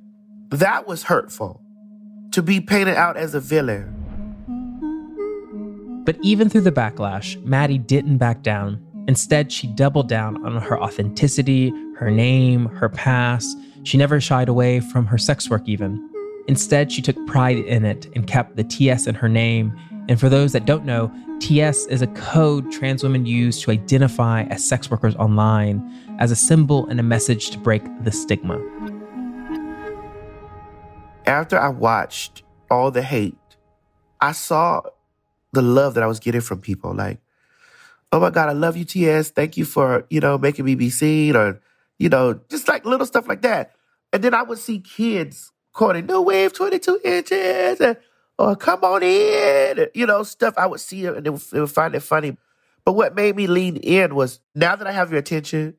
that 0.50 0.86
was 0.86 1.02
hurtful 1.02 1.60
to 2.30 2.40
be 2.40 2.60
painted 2.60 2.96
out 2.96 3.16
as 3.16 3.34
a 3.34 3.40
villain. 3.40 3.98
But 6.04 6.16
even 6.22 6.48
through 6.48 6.62
the 6.62 6.72
backlash, 6.72 7.42
Maddie 7.44 7.78
didn't 7.78 8.18
back 8.18 8.42
down. 8.42 8.80
Instead, 9.08 9.50
she 9.50 9.66
doubled 9.66 10.08
down 10.08 10.44
on 10.46 10.62
her 10.62 10.80
authenticity, 10.80 11.70
her 11.96 12.10
name, 12.10 12.66
her 12.66 12.88
past. 12.88 13.58
She 13.82 13.98
never 13.98 14.20
shied 14.20 14.48
away 14.48 14.78
from 14.78 15.06
her 15.06 15.18
sex 15.18 15.50
work, 15.50 15.62
even. 15.66 16.08
Instead, 16.48 16.90
she 16.90 17.02
took 17.02 17.16
pride 17.26 17.58
in 17.58 17.84
it 17.84 18.10
and 18.14 18.26
kept 18.26 18.56
the 18.56 18.64
TS 18.64 19.06
in 19.06 19.14
her 19.14 19.28
name. 19.28 19.76
And 20.08 20.18
for 20.18 20.28
those 20.28 20.52
that 20.52 20.66
don't 20.66 20.84
know, 20.84 21.12
TS 21.40 21.86
is 21.86 22.02
a 22.02 22.06
code 22.08 22.70
trans 22.72 23.02
women 23.02 23.26
use 23.26 23.60
to 23.62 23.70
identify 23.70 24.42
as 24.44 24.66
sex 24.68 24.90
workers 24.90 25.14
online 25.16 25.82
as 26.18 26.30
a 26.30 26.36
symbol 26.36 26.86
and 26.88 26.98
a 27.00 27.02
message 27.02 27.50
to 27.50 27.58
break 27.58 27.82
the 28.04 28.12
stigma. 28.12 28.60
After 31.26 31.58
I 31.58 31.68
watched 31.68 32.42
all 32.70 32.90
the 32.90 33.02
hate, 33.02 33.36
I 34.20 34.32
saw 34.32 34.82
the 35.52 35.62
love 35.62 35.94
that 35.94 36.02
I 36.02 36.06
was 36.06 36.18
getting 36.18 36.40
from 36.40 36.60
people. 36.60 36.94
Like, 36.94 37.18
oh 38.10 38.20
my 38.20 38.30
God, 38.30 38.48
I 38.48 38.52
love 38.52 38.76
you, 38.76 38.84
TS. 38.84 39.30
Thank 39.30 39.56
you 39.56 39.64
for, 39.64 40.06
you 40.10 40.20
know, 40.20 40.38
making 40.38 40.64
me 40.64 40.74
be 40.74 40.90
seen 40.90 41.36
or, 41.36 41.60
you 41.98 42.08
know, 42.08 42.40
just 42.50 42.66
like 42.68 42.84
little 42.84 43.06
stuff 43.06 43.28
like 43.28 43.42
that. 43.42 43.74
And 44.12 44.22
then 44.22 44.34
I 44.34 44.42
would 44.42 44.58
see 44.58 44.80
kids 44.80 45.51
quoting 45.72 46.06
New 46.06 46.20
Weave 46.20 46.52
22 46.52 47.00
inches 47.04 47.80
or 47.80 47.96
oh, 48.38 48.54
come 48.56 48.82
on 48.82 49.02
in, 49.02 49.88
you 49.94 50.06
know, 50.06 50.22
stuff 50.22 50.54
I 50.56 50.66
would 50.66 50.80
see 50.80 51.06
and 51.06 51.24
they 51.24 51.30
would, 51.30 51.40
they 51.52 51.60
would 51.60 51.70
find 51.70 51.94
it 51.94 52.00
funny. 52.00 52.36
But 52.84 52.94
what 52.94 53.14
made 53.14 53.36
me 53.36 53.46
lean 53.46 53.76
in 53.76 54.14
was 54.14 54.40
now 54.54 54.74
that 54.74 54.86
I 54.86 54.92
have 54.92 55.10
your 55.10 55.20
attention, 55.20 55.74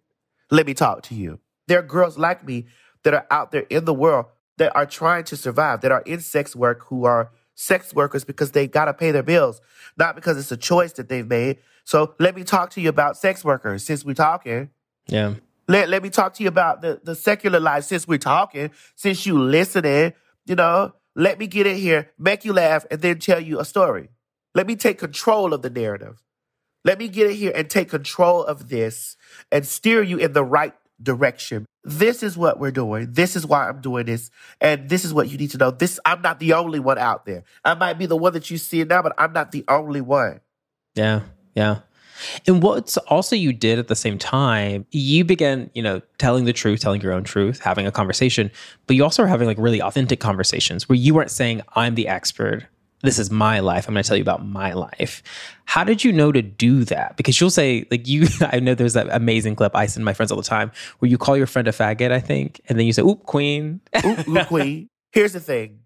let 0.50 0.66
me 0.66 0.74
talk 0.74 1.04
to 1.04 1.16
you. 1.16 1.40
There 1.68 1.80
are 1.80 1.84
girls 1.84 2.18
like 2.18 2.46
me 2.46 2.68
that 3.04 3.14
are 3.14 3.28
out 3.32 3.52
there 3.52 3.66
in 3.70 3.86
the 3.86 3.94
world 3.94 4.26
that 4.58 4.76
are 4.76 4.86
trying 4.86 5.24
to 5.26 5.38
survive, 5.38 5.82
that 5.82 5.92
are 5.92 6.02
in 6.02 6.20
sex 6.20 6.56
work, 6.56 6.86
who 6.86 7.06
are 7.06 7.32
sex 7.56 7.94
workers 7.94 8.24
because 8.24 8.52
they 8.52 8.68
got 8.68 8.86
to 8.86 8.94
pay 8.94 9.12
their 9.12 9.24
bills, 9.24 9.62
not 9.98 10.16
because 10.16 10.38
it's 10.38 10.52
a 10.52 10.58
choice 10.58 10.94
that 10.94 11.10
they've 11.10 11.28
made. 11.28 11.58
So 11.84 12.16
let 12.20 12.36
me 12.36 12.44
talk 12.44 12.70
to 12.72 12.82
you 12.82 12.90
about 12.90 13.18
sex 13.18 13.44
workers 13.44 13.84
since 13.84 14.06
we're 14.06 14.14
talking. 14.14 14.70
Yeah. 15.08 15.36
Let, 15.68 15.90
let 15.90 16.04
me 16.04 16.10
talk 16.10 16.34
to 16.36 16.44
you 16.44 16.50
about 16.50 16.82
the, 16.82 17.00
the 17.04 17.16
secular 17.16 17.60
life 17.60 17.86
since 17.86 18.08
we're 18.08 18.18
talking, 18.18 18.72
since 18.96 19.26
you 19.26 19.40
listening, 19.40 20.14
you 20.46 20.56
know, 20.56 20.94
let 21.16 21.40
me 21.40 21.48
get 21.48 21.68
in 21.68 21.78
here, 21.78 22.12
make 22.18 22.44
you 22.44 22.54
laugh, 22.54 22.86
and 22.90 23.02
then 23.02 23.20
tell 23.20 23.40
you 23.40 23.60
a 23.60 23.66
story. 23.66 24.10
Let 24.56 24.68
me 24.68 24.76
take 24.76 24.98
control 24.98 25.54
of 25.54 25.62
the 25.62 25.70
narrative. 25.70 26.24
Let 26.86 27.00
me 27.00 27.08
get 27.08 27.30
in 27.30 27.38
here 27.38 27.54
and 27.56 27.70
take 27.70 27.90
control 27.90 28.44
of 28.44 28.70
this 28.70 29.16
and 29.52 29.66
steer 29.66 30.02
you 30.02 30.18
in 30.18 30.34
the 30.34 30.44
right 30.44 30.74
direction. 31.02 31.66
This 31.84 32.24
is 32.24 32.38
what 32.38 32.60
we're 32.60 32.72
doing. 32.72 33.12
This 33.12 33.36
is 33.36 33.46
why 33.46 33.68
I'm 33.68 33.82
doing 33.82 34.06
this. 34.06 34.32
And 34.60 34.90
this 34.90 35.06
is 35.06 35.14
what 35.14 35.30
you 35.30 35.38
need 35.38 35.52
to 35.52 35.58
know. 35.58 35.72
This 35.72 36.00
I'm 36.06 36.22
not 36.22 36.40
the 36.40 36.54
only 36.54 36.80
one 36.80 36.98
out 36.98 37.26
there. 37.26 37.44
I 37.64 37.74
might 37.74 37.98
be 37.98 38.06
the 38.06 38.18
one 38.18 38.34
that 38.34 38.50
you 38.52 38.58
see 38.58 38.84
now, 38.84 39.02
but 39.02 39.14
I'm 39.18 39.34
not 39.34 39.52
the 39.52 39.64
only 39.68 40.02
one. 40.02 40.42
Yeah. 40.96 41.22
Yeah. 41.56 41.80
And 42.48 42.62
what's 42.62 42.98
also 42.98 43.36
you 43.36 43.54
did 43.54 43.80
at 43.80 43.88
the 43.88 43.96
same 43.96 44.18
time, 44.18 44.86
you 44.92 45.24
began, 45.24 45.70
you 45.74 45.82
know, 45.82 46.02
telling 46.18 46.46
the 46.46 46.54
truth, 46.54 46.80
telling 46.80 47.02
your 47.02 47.14
own 47.14 47.24
truth, 47.24 47.60
having 47.60 47.88
a 47.88 47.92
conversation, 47.92 48.52
but 48.88 48.96
you 48.96 49.04
also 49.04 49.24
are 49.24 49.28
having 49.28 49.48
like 49.48 49.58
really 49.58 49.82
authentic 49.82 50.20
conversations 50.20 50.88
where 50.88 50.98
you 50.98 51.14
weren't 51.14 51.32
saying, 51.32 51.62
I'm 51.76 51.96
the 51.96 52.08
expert 52.08 52.68
this 53.04 53.20
is 53.20 53.30
my 53.30 53.60
life. 53.60 53.88
I'm 53.88 53.94
going 53.94 54.02
to 54.02 54.08
tell 54.08 54.18
you 54.18 54.24
about 54.24 54.46
my 54.46 54.72
life. 54.72 55.22
How 55.66 55.84
did 55.84 56.06
you 56.06 56.14
know 56.14 56.32
to 56.32 56.42
do 56.42 56.86
that? 56.86 57.18
Because 57.18 57.40
you'll 57.40 57.50
say, 57.50 57.86
like, 57.92 58.08
you, 58.08 58.28
I 58.42 58.60
know 58.60 58.74
there's 58.74 58.94
that 58.94 59.08
amazing 59.12 59.56
clip 59.56 59.76
I 59.76 59.86
send 59.86 60.06
my 60.06 60.14
friends 60.14 60.32
all 60.32 60.38
the 60.38 60.44
time 60.44 60.72
where 61.00 61.12
you 61.12 61.18
call 61.18 61.38
your 61.38 61.46
friend 61.46 61.68
a 61.68 61.72
faggot, 61.72 62.12
I 62.12 62.22
think, 62.22 62.62
and 62.68 62.80
then 62.80 62.88
you 62.88 62.94
say, 62.94 63.04
oop, 63.04 63.24
queen. 63.24 63.82
oop, 64.04 64.28
oop, 64.28 64.48
queen. 64.48 64.88
Here's 65.12 65.34
the 65.34 65.42
thing 65.42 65.82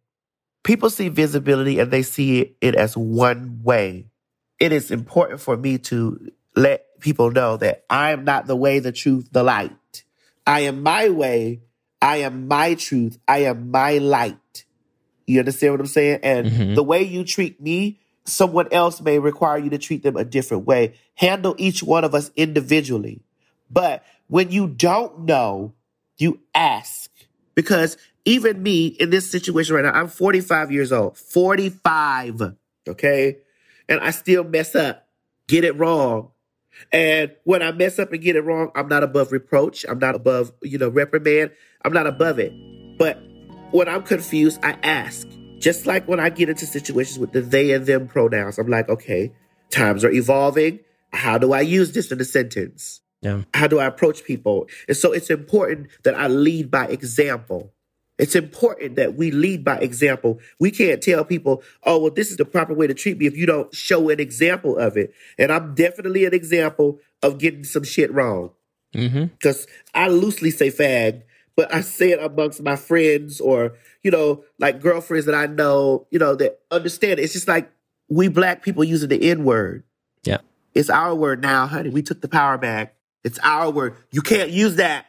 people 0.64 0.90
see 0.90 1.10
visibility 1.10 1.80
and 1.80 1.92
they 1.92 2.04
see 2.04 2.56
it 2.62 2.76
as 2.76 2.96
one 2.96 3.62
way. 3.64 4.06
It 4.60 4.72
is 4.72 4.92
important 4.92 5.40
for 5.40 5.56
me 5.56 5.78
to 5.80 6.32
let 6.56 7.00
people 7.00 7.32
know 7.32 7.58
that 7.58 7.86
I 7.90 8.12
am 8.12 8.24
not 8.24 8.48
the 8.48 8.56
way, 8.56 8.80
the 8.80 8.92
truth, 8.92 9.30
the 9.32 9.44
light. 9.44 10.04
I 10.46 10.62
am 10.62 10.82
my 10.82 11.10
way. 11.10 11.62
I 12.02 12.18
am 12.18 12.48
my 12.48 12.76
truth. 12.76 13.20
I 13.28 13.40
am 13.40 13.72
my 13.72 13.98
light. 13.98 14.66
You 15.26 15.40
understand 15.40 15.74
what 15.74 15.82
I'm 15.82 15.88
saying? 15.88 16.20
And 16.24 16.48
mm-hmm. 16.48 16.76
the 16.76 16.84
way 16.84 17.04
you 17.04 17.24
treat 17.24 17.62
me, 17.62 18.00
someone 18.26 18.68
else 18.72 19.02
may 19.02 19.20
require 19.20 19.58
you 19.58 19.70
to 19.72 19.78
treat 19.78 20.04
them 20.04 20.16
a 20.16 20.24
different 20.24 20.66
way. 20.66 20.96
Handle 21.16 21.56
each 21.58 21.84
one 21.84 22.04
of 22.04 22.16
us 22.16 22.32
individually. 22.36 23.22
But 23.70 24.04
when 24.28 24.52
you 24.52 24.68
don't 24.68 25.26
know, 25.26 25.74
you 26.18 26.40
ask. 26.56 27.12
Because 27.56 27.98
even 28.26 28.62
me 28.62 28.88
in 28.88 29.10
this 29.10 29.30
situation 29.30 29.76
right 29.76 29.86
now, 29.86 29.92
I'm 29.92 30.08
45 30.08 30.72
years 30.72 30.92
old. 30.92 31.18
45. 31.18 32.54
Okay. 32.88 33.38
And 33.90 34.00
I 34.00 34.12
still 34.12 34.44
mess 34.44 34.76
up, 34.76 35.08
get 35.48 35.64
it 35.64 35.78
wrong. 35.78 36.32
And 36.92 37.32
when 37.44 37.62
I 37.62 37.72
mess 37.72 38.00
up 38.00 38.12
and 38.14 38.22
get 38.22 38.36
it 38.36 38.42
wrong, 38.42 38.72
I'm 38.76 38.88
not 38.88 39.04
above 39.04 39.32
reproach. 39.32 39.86
I'm 39.88 40.00
not 40.00 40.16
above, 40.16 40.52
you 40.62 40.78
know, 40.78 40.90
reprimand. 40.90 41.52
I'm 41.84 41.94
not 41.94 42.08
above 42.08 42.40
it. 42.40 42.54
But 42.98 43.20
when 43.72 43.88
I'm 43.88 44.04
confused, 44.04 44.60
I 44.64 44.78
ask. 44.84 45.28
Just 45.60 45.88
like 45.88 46.08
when 46.08 46.20
I 46.20 46.30
get 46.30 46.50
into 46.50 46.66
situations 46.66 47.18
with 47.18 47.32
the 47.32 47.42
they 47.42 47.72
and 47.72 47.86
them 47.86 48.08
pronouns, 48.08 48.60
I'm 48.60 48.68
like, 48.68 48.90
okay, 48.90 49.34
times 49.72 50.04
are 50.04 50.12
evolving. 50.12 50.80
How 51.12 51.38
do 51.38 51.54
I 51.54 51.62
use 51.62 51.94
this 51.94 52.12
in 52.12 52.22
a 52.22 52.26
sentence? 52.26 53.02
Yeah. 53.22 53.44
How 53.54 53.68
do 53.68 53.80
I 53.80 53.86
approach 53.86 54.24
people? 54.24 54.68
And 54.88 54.96
so 54.96 55.12
it's 55.12 55.32
important 55.32 55.88
that 56.04 56.14
I 56.14 56.28
lead 56.28 56.70
by 56.70 56.86
example. 56.86 57.74
It's 58.18 58.36
important 58.36 58.96
that 58.96 59.16
we 59.16 59.32
lead 59.32 59.64
by 59.64 59.78
example. 59.78 60.40
We 60.60 60.72
can't 60.72 61.02
tell 61.02 61.24
people, 61.24 61.64
oh, 61.84 62.00
well, 62.00 62.12
this 62.12 62.32
is 62.32 62.38
the 62.38 62.46
proper 62.46 62.74
way 62.74 62.88
to 62.88 62.94
treat 62.94 63.18
me 63.18 63.28
if 63.28 63.38
you 63.38 63.46
don't 63.46 63.74
show 63.76 64.10
an 64.10 64.20
example 64.20 64.78
of 64.78 64.98
it. 64.98 65.14
And 65.38 65.52
I'm 65.52 65.76
definitely 65.76 66.26
an 66.26 66.34
example 66.34 67.00
of 67.22 67.38
getting 67.38 67.64
some 67.64 67.84
shit 67.84 68.12
wrong. 68.12 68.52
Because 68.92 69.66
mm-hmm. 69.66 69.88
I 69.94 70.08
loosely 70.08 70.50
say 70.50 70.72
fag 70.72 71.24
but 71.58 71.74
I 71.74 71.82
say 71.82 72.12
it 72.12 72.24
amongst 72.24 72.62
my 72.62 72.76
friends 72.76 73.42
or, 73.42 73.74
you 74.04 74.12
know, 74.12 74.46
like 74.60 74.80
girlfriends 74.80 75.26
that 75.26 75.34
I 75.34 75.48
know, 75.48 76.06
you 76.12 76.20
know, 76.20 76.36
that 76.36 76.60
understand 76.70 77.20
it. 77.20 77.24
It's 77.24 77.34
just 77.34 77.48
like 77.48 77.70
we 78.08 78.28
black 78.28 78.62
people 78.62 78.84
using 78.84 79.10
the 79.10 79.32
N 79.32 79.44
word. 79.44 79.84
Yeah. 80.24 80.38
It's 80.76 80.92
our 80.92 81.16
word 81.16 81.42
now, 81.42 81.66
honey. 81.66 81.90
We 81.90 82.04
took 82.04 82.22
the 82.22 82.28
power 82.28 82.60
back. 82.60 82.96
It's 83.24 83.40
our 83.40 83.72
word. 83.72 83.98
You 84.12 84.22
can't 84.22 84.52
use 84.52 84.76
that. 84.76 85.08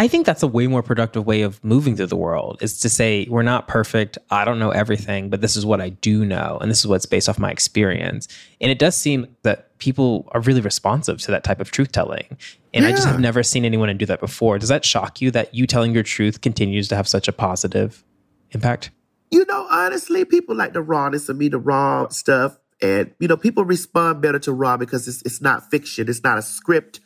I 0.00 0.06
think 0.06 0.26
that's 0.26 0.44
a 0.44 0.46
way 0.46 0.68
more 0.68 0.82
productive 0.82 1.26
way 1.26 1.42
of 1.42 1.62
moving 1.64 1.96
through 1.96 2.06
the 2.06 2.16
world 2.16 2.58
is 2.62 2.78
to 2.80 2.88
say, 2.88 3.26
we're 3.28 3.42
not 3.42 3.66
perfect. 3.66 4.16
I 4.30 4.44
don't 4.44 4.60
know 4.60 4.70
everything, 4.70 5.28
but 5.28 5.40
this 5.40 5.56
is 5.56 5.66
what 5.66 5.80
I 5.80 5.88
do 5.88 6.24
know. 6.24 6.56
And 6.60 6.70
this 6.70 6.78
is 6.78 6.86
what's 6.86 7.04
based 7.04 7.28
off 7.28 7.36
my 7.36 7.50
experience. 7.50 8.28
And 8.60 8.70
it 8.70 8.78
does 8.78 8.96
seem 8.96 9.26
that 9.42 9.76
people 9.78 10.28
are 10.30 10.40
really 10.40 10.60
responsive 10.60 11.18
to 11.22 11.32
that 11.32 11.42
type 11.42 11.60
of 11.60 11.72
truth 11.72 11.90
telling. 11.90 12.36
And 12.72 12.84
yeah. 12.84 12.90
I 12.90 12.92
just 12.92 13.08
have 13.08 13.18
never 13.18 13.42
seen 13.42 13.64
anyone 13.64 13.94
do 13.96 14.06
that 14.06 14.20
before. 14.20 14.56
Does 14.60 14.68
that 14.68 14.84
shock 14.84 15.20
you 15.20 15.32
that 15.32 15.52
you 15.52 15.66
telling 15.66 15.92
your 15.92 16.04
truth 16.04 16.42
continues 16.42 16.86
to 16.88 16.96
have 16.96 17.08
such 17.08 17.26
a 17.26 17.32
positive 17.32 18.04
impact? 18.52 18.92
You 19.32 19.44
know, 19.46 19.66
honestly, 19.68 20.24
people 20.24 20.54
like 20.54 20.74
the 20.74 20.80
rawness 20.80 21.28
of 21.28 21.36
me, 21.36 21.48
the 21.48 21.58
raw 21.58 22.06
stuff. 22.08 22.56
And, 22.80 23.12
you 23.18 23.26
know, 23.26 23.36
people 23.36 23.64
respond 23.64 24.22
better 24.22 24.38
to 24.38 24.52
raw 24.52 24.76
because 24.76 25.08
it's, 25.08 25.22
it's 25.22 25.40
not 25.40 25.68
fiction, 25.72 26.08
it's 26.08 26.22
not 26.22 26.38
a 26.38 26.42
script 26.42 27.00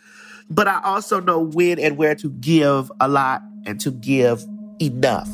but 0.51 0.69
I 0.69 0.81
also 0.83 1.21
know 1.21 1.41
when 1.41 1.79
and 1.79 1.97
where 1.97 2.15
to 2.17 2.31
give 2.31 2.91
a 3.01 3.09
lot 3.09 3.43
and 3.67 3.81
to 3.81 3.91
give 3.91 4.45
enough. 4.81 5.29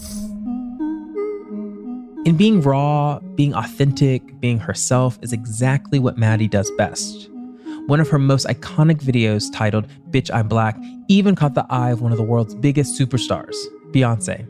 In 2.25 2.37
being 2.37 2.61
raw, 2.61 3.21
being 3.37 3.55
authentic, 3.55 4.41
being 4.41 4.59
herself 4.59 5.19
is 5.23 5.33
exactly 5.33 5.99
what 5.99 6.19
Maddie 6.19 6.49
does 6.49 6.71
best. 6.73 7.31
One 7.87 8.01
of 8.01 8.09
her 8.11 8.19
most 8.19 8.47
iconic 8.47 9.01
videos, 9.03 9.47
titled 9.51 9.87
Bitch 10.11 10.31
I'm 10.35 10.47
Black, 10.47 10.77
even 11.09 11.35
caught 11.35 11.55
the 11.55 11.65
eye 11.71 11.91
of 11.91 12.03
one 12.03 12.13
of 12.13 12.19
the 12.19 12.25
world's 12.25 12.55
biggest 12.55 13.01
superstars, 13.01 13.57
Beyonce. 13.93 14.47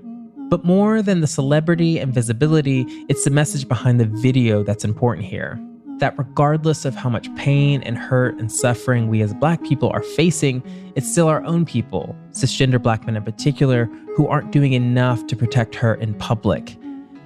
But 0.48 0.64
more 0.64 1.02
than 1.02 1.20
the 1.20 1.26
celebrity 1.28 1.98
and 1.98 2.12
visibility, 2.12 2.84
it's 3.08 3.24
the 3.24 3.30
message 3.30 3.68
behind 3.68 4.00
the 4.00 4.06
video 4.06 4.64
that's 4.64 4.84
important 4.84 5.26
here 5.26 5.60
that 5.98 6.16
regardless 6.18 6.84
of 6.84 6.94
how 6.94 7.08
much 7.08 7.34
pain 7.36 7.82
and 7.82 7.98
hurt 7.98 8.38
and 8.38 8.50
suffering 8.50 9.08
we 9.08 9.22
as 9.22 9.34
Black 9.34 9.62
people 9.64 9.90
are 9.90 10.02
facing, 10.02 10.62
it's 10.94 11.10
still 11.10 11.28
our 11.28 11.44
own 11.44 11.64
people, 11.64 12.16
cisgender 12.30 12.82
Black 12.82 13.04
men 13.06 13.16
in 13.16 13.22
particular, 13.22 13.86
who 14.16 14.26
aren't 14.26 14.52
doing 14.52 14.72
enough 14.72 15.26
to 15.26 15.36
protect 15.36 15.74
her 15.74 15.94
in 15.94 16.14
public. 16.14 16.76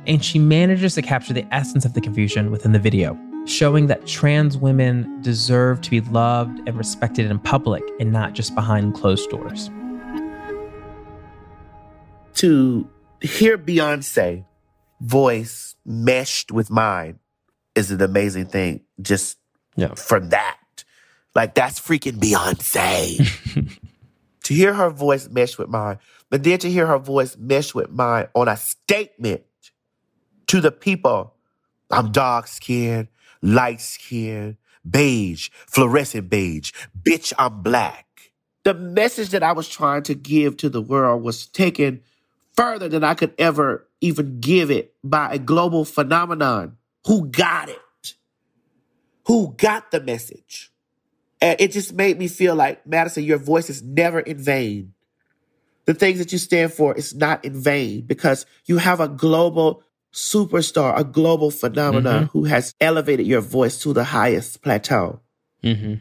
And 0.06 0.24
she 0.24 0.38
manages 0.38 0.94
to 0.94 1.02
capture 1.02 1.32
the 1.32 1.46
essence 1.54 1.84
of 1.84 1.94
the 1.94 2.00
confusion 2.00 2.50
within 2.50 2.72
the 2.72 2.78
video, 2.78 3.18
showing 3.46 3.86
that 3.86 4.06
trans 4.06 4.56
women 4.56 5.20
deserve 5.22 5.80
to 5.82 5.90
be 5.90 6.00
loved 6.00 6.58
and 6.66 6.76
respected 6.76 7.30
in 7.30 7.38
public 7.38 7.82
and 8.00 8.12
not 8.12 8.32
just 8.32 8.54
behind 8.54 8.94
closed 8.94 9.30
doors. 9.30 9.70
To 12.34 12.88
hear 13.20 13.56
Beyonce 13.56 14.44
voice 15.00 15.76
meshed 15.84 16.50
with 16.50 16.70
mine 16.70 17.18
is 17.74 17.90
an 17.90 18.02
amazing 18.02 18.46
thing 18.46 18.82
just 19.00 19.38
yeah. 19.76 19.94
from 19.94 20.30
that. 20.30 20.58
Like 21.34 21.54
that's 21.54 21.80
freaking 21.80 22.18
Beyonce. 22.18 23.78
to 24.44 24.54
hear 24.54 24.74
her 24.74 24.90
voice 24.90 25.28
mesh 25.28 25.56
with 25.56 25.68
mine, 25.68 25.98
but 26.30 26.42
then 26.42 26.58
to 26.58 26.70
hear 26.70 26.86
her 26.86 26.98
voice 26.98 27.36
mesh 27.36 27.74
with 27.74 27.90
mine 27.90 28.26
on 28.34 28.48
a 28.48 28.56
statement 28.56 29.42
to 30.48 30.60
the 30.60 30.72
people. 30.72 31.34
I'm 31.90 32.10
dark 32.10 32.46
skinned. 32.46 33.08
light 33.42 33.80
skin, 33.80 34.56
beige, 34.88 35.50
fluorescent 35.66 36.30
beige, 36.30 36.72
bitch, 37.00 37.32
I'm 37.38 37.62
black. 37.62 38.06
The 38.64 38.74
message 38.74 39.30
that 39.30 39.42
I 39.42 39.52
was 39.52 39.68
trying 39.68 40.04
to 40.04 40.14
give 40.14 40.56
to 40.58 40.68
the 40.68 40.80
world 40.80 41.22
was 41.22 41.46
taken 41.46 42.02
further 42.54 42.88
than 42.88 43.02
I 43.02 43.14
could 43.14 43.34
ever 43.38 43.88
even 44.00 44.40
give 44.40 44.70
it 44.70 44.94
by 45.02 45.32
a 45.32 45.38
global 45.38 45.84
phenomenon 45.84 46.76
who 47.06 47.28
got 47.28 47.68
it, 47.68 48.14
who 49.26 49.54
got 49.56 49.90
the 49.90 50.00
message. 50.00 50.72
And 51.40 51.60
it 51.60 51.72
just 51.72 51.92
made 51.92 52.18
me 52.18 52.28
feel 52.28 52.54
like, 52.54 52.86
Madison, 52.86 53.24
your 53.24 53.38
voice 53.38 53.68
is 53.68 53.82
never 53.82 54.20
in 54.20 54.38
vain. 54.38 54.94
The 55.86 55.94
things 55.94 56.18
that 56.20 56.30
you 56.30 56.38
stand 56.38 56.72
for 56.72 56.94
is 56.94 57.14
not 57.14 57.44
in 57.44 57.60
vain 57.60 58.02
because 58.02 58.46
you 58.66 58.78
have 58.78 59.00
a 59.00 59.08
global 59.08 59.82
superstar, 60.12 60.96
a 60.96 61.02
global 61.04 61.50
phenomenon 61.50 62.26
Mm-hmm. 62.26 62.38
who 62.38 62.44
has 62.44 62.74
elevated 62.80 63.26
your 63.26 63.40
voice 63.40 63.78
to 63.82 63.92
the 63.92 64.04
highest 64.04 64.62
plateau, 64.62 65.20
Mm-hmm. 65.64 65.94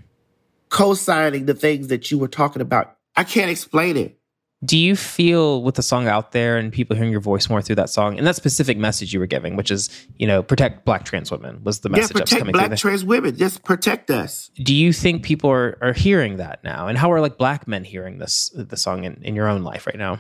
co 0.70 0.94
signing 0.94 1.46
the 1.48 1.56
things 1.56 1.88
that 1.88 2.12
you 2.12 2.20
were 2.20 2.28
talking 2.28 2.62
about. 2.62 2.96
I 3.16 3.24
can't 3.24 3.50
explain 3.50 3.98
it. 3.98 4.20
Do 4.64 4.78
you 4.78 4.96
feel 4.96 5.64
with 5.64 5.74
the 5.76 5.82
song 5.82 6.08
out 6.08 6.34
there 6.34 6.58
and 6.58 6.72
people 6.72 6.96
hearing 6.96 7.12
your 7.12 7.20
voice 7.20 7.50
more 7.50 7.64
through 7.64 7.78
that 7.78 7.90
song 7.90 8.20
and 8.20 8.28
that 8.28 8.36
specific 8.36 8.78
message 8.78 9.12
you 9.12 9.20
were 9.20 9.26
giving, 9.26 9.56
which 9.56 9.72
is, 9.72 9.90
you 10.18 10.28
know, 10.28 10.44
protect 10.44 10.86
black 10.86 11.04
trans 11.04 11.32
women 11.32 11.64
was 11.64 11.80
the 11.80 11.90
Yeah, 11.90 11.98
message 11.98 12.08
that 12.10 12.14
was 12.14 12.22
protect 12.22 12.40
coming 12.40 12.52
black 12.52 12.68
through 12.68 12.78
trans 12.78 13.04
women. 13.04 13.36
Just 13.36 13.64
protect 13.64 14.12
us. 14.12 14.52
Do 14.56 14.76
you 14.76 14.94
think 14.94 15.24
people 15.24 15.50
are, 15.50 15.80
are 15.82 15.94
hearing 15.94 16.38
that 16.38 16.64
now? 16.64 16.88
And 16.88 16.98
how 16.98 17.12
are 17.12 17.20
like 17.22 17.40
black 17.40 17.68
men 17.68 17.84
hearing 17.84 18.20
this 18.20 18.52
the 18.54 18.78
song 18.78 19.04
in, 19.04 19.20
in 19.24 19.36
your 19.36 19.48
own 19.48 19.64
life 19.64 19.88
right 19.88 19.98
now? 19.98 20.20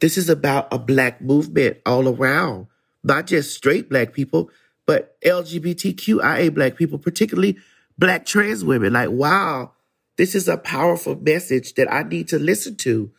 This 0.00 0.18
is 0.18 0.28
about 0.28 0.66
a 0.72 0.78
black 0.78 1.22
movement 1.22 1.78
all 1.86 2.08
around, 2.08 2.66
not 3.04 3.26
just 3.26 3.54
straight 3.54 3.88
black 3.88 4.12
people, 4.12 4.50
but 4.84 5.20
LGBTQIA 5.22 6.54
black 6.54 6.76
people, 6.76 6.98
particularly 6.98 7.56
black 7.98 8.26
trans 8.26 8.64
women. 8.64 8.92
Like, 8.92 9.10
wow, 9.10 9.72
this 10.16 10.34
is 10.34 10.48
a 10.48 10.56
powerful 10.56 11.14
message 11.16 11.74
that 11.74 11.92
I 11.92 12.02
need 12.02 12.28
to 12.28 12.38
listen 12.38 12.76
to. 12.78 13.12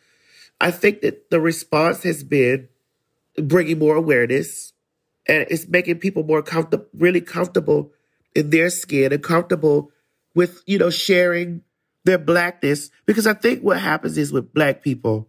I 0.60 0.70
think 0.70 1.02
that 1.02 1.30
the 1.30 1.40
response 1.40 2.02
has 2.02 2.24
been 2.24 2.68
bringing 3.36 3.78
more 3.78 3.96
awareness 3.96 4.72
and 5.28 5.46
it's 5.50 5.68
making 5.68 5.98
people 5.98 6.24
more 6.24 6.42
comfortable, 6.42 6.86
really 6.94 7.20
comfortable 7.20 7.92
in 8.34 8.50
their 8.50 8.70
skin 8.70 9.12
and 9.12 9.22
comfortable 9.22 9.92
with, 10.34 10.62
you 10.66 10.78
know, 10.78 10.90
sharing 10.90 11.62
their 12.04 12.18
blackness. 12.18 12.90
Because 13.06 13.26
I 13.26 13.34
think 13.34 13.62
what 13.62 13.78
happens 13.80 14.16
is 14.16 14.32
with 14.32 14.52
black 14.54 14.82
people, 14.82 15.28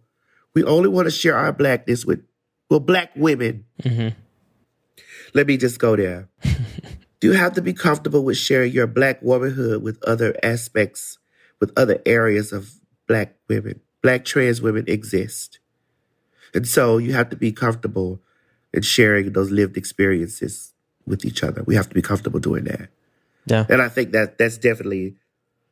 we 0.54 0.64
only 0.64 0.88
want 0.88 1.06
to 1.06 1.10
share 1.10 1.36
our 1.36 1.52
blackness 1.52 2.04
with, 2.04 2.24
well, 2.68 2.80
black 2.80 3.10
women. 3.14 3.66
Mm-hmm. 3.82 4.18
Let 5.34 5.46
me 5.46 5.56
just 5.56 5.78
go 5.78 5.94
there. 5.96 6.28
Do 7.20 7.28
you 7.28 7.32
have 7.34 7.52
to 7.54 7.62
be 7.62 7.72
comfortable 7.72 8.24
with 8.24 8.36
sharing 8.36 8.72
your 8.72 8.86
black 8.86 9.22
womanhood 9.22 9.82
with 9.82 10.02
other 10.02 10.34
aspects, 10.42 11.18
with 11.60 11.72
other 11.76 12.00
areas 12.04 12.52
of 12.52 12.72
black 13.06 13.36
women. 13.48 13.80
Black 14.02 14.24
trans 14.24 14.62
women 14.62 14.84
exist. 14.88 15.58
And 16.54 16.66
so 16.66 16.98
you 16.98 17.12
have 17.12 17.30
to 17.30 17.36
be 17.36 17.52
comfortable 17.52 18.20
in 18.72 18.82
sharing 18.82 19.32
those 19.32 19.50
lived 19.50 19.76
experiences 19.76 20.72
with 21.06 21.24
each 21.24 21.42
other. 21.42 21.62
We 21.64 21.74
have 21.74 21.88
to 21.88 21.94
be 21.94 22.02
comfortable 22.02 22.40
doing 22.40 22.64
that. 22.64 22.88
Yeah. 23.46 23.66
And 23.68 23.82
I 23.82 23.88
think 23.88 24.12
that 24.12 24.38
that's 24.38 24.58
definitely 24.58 25.16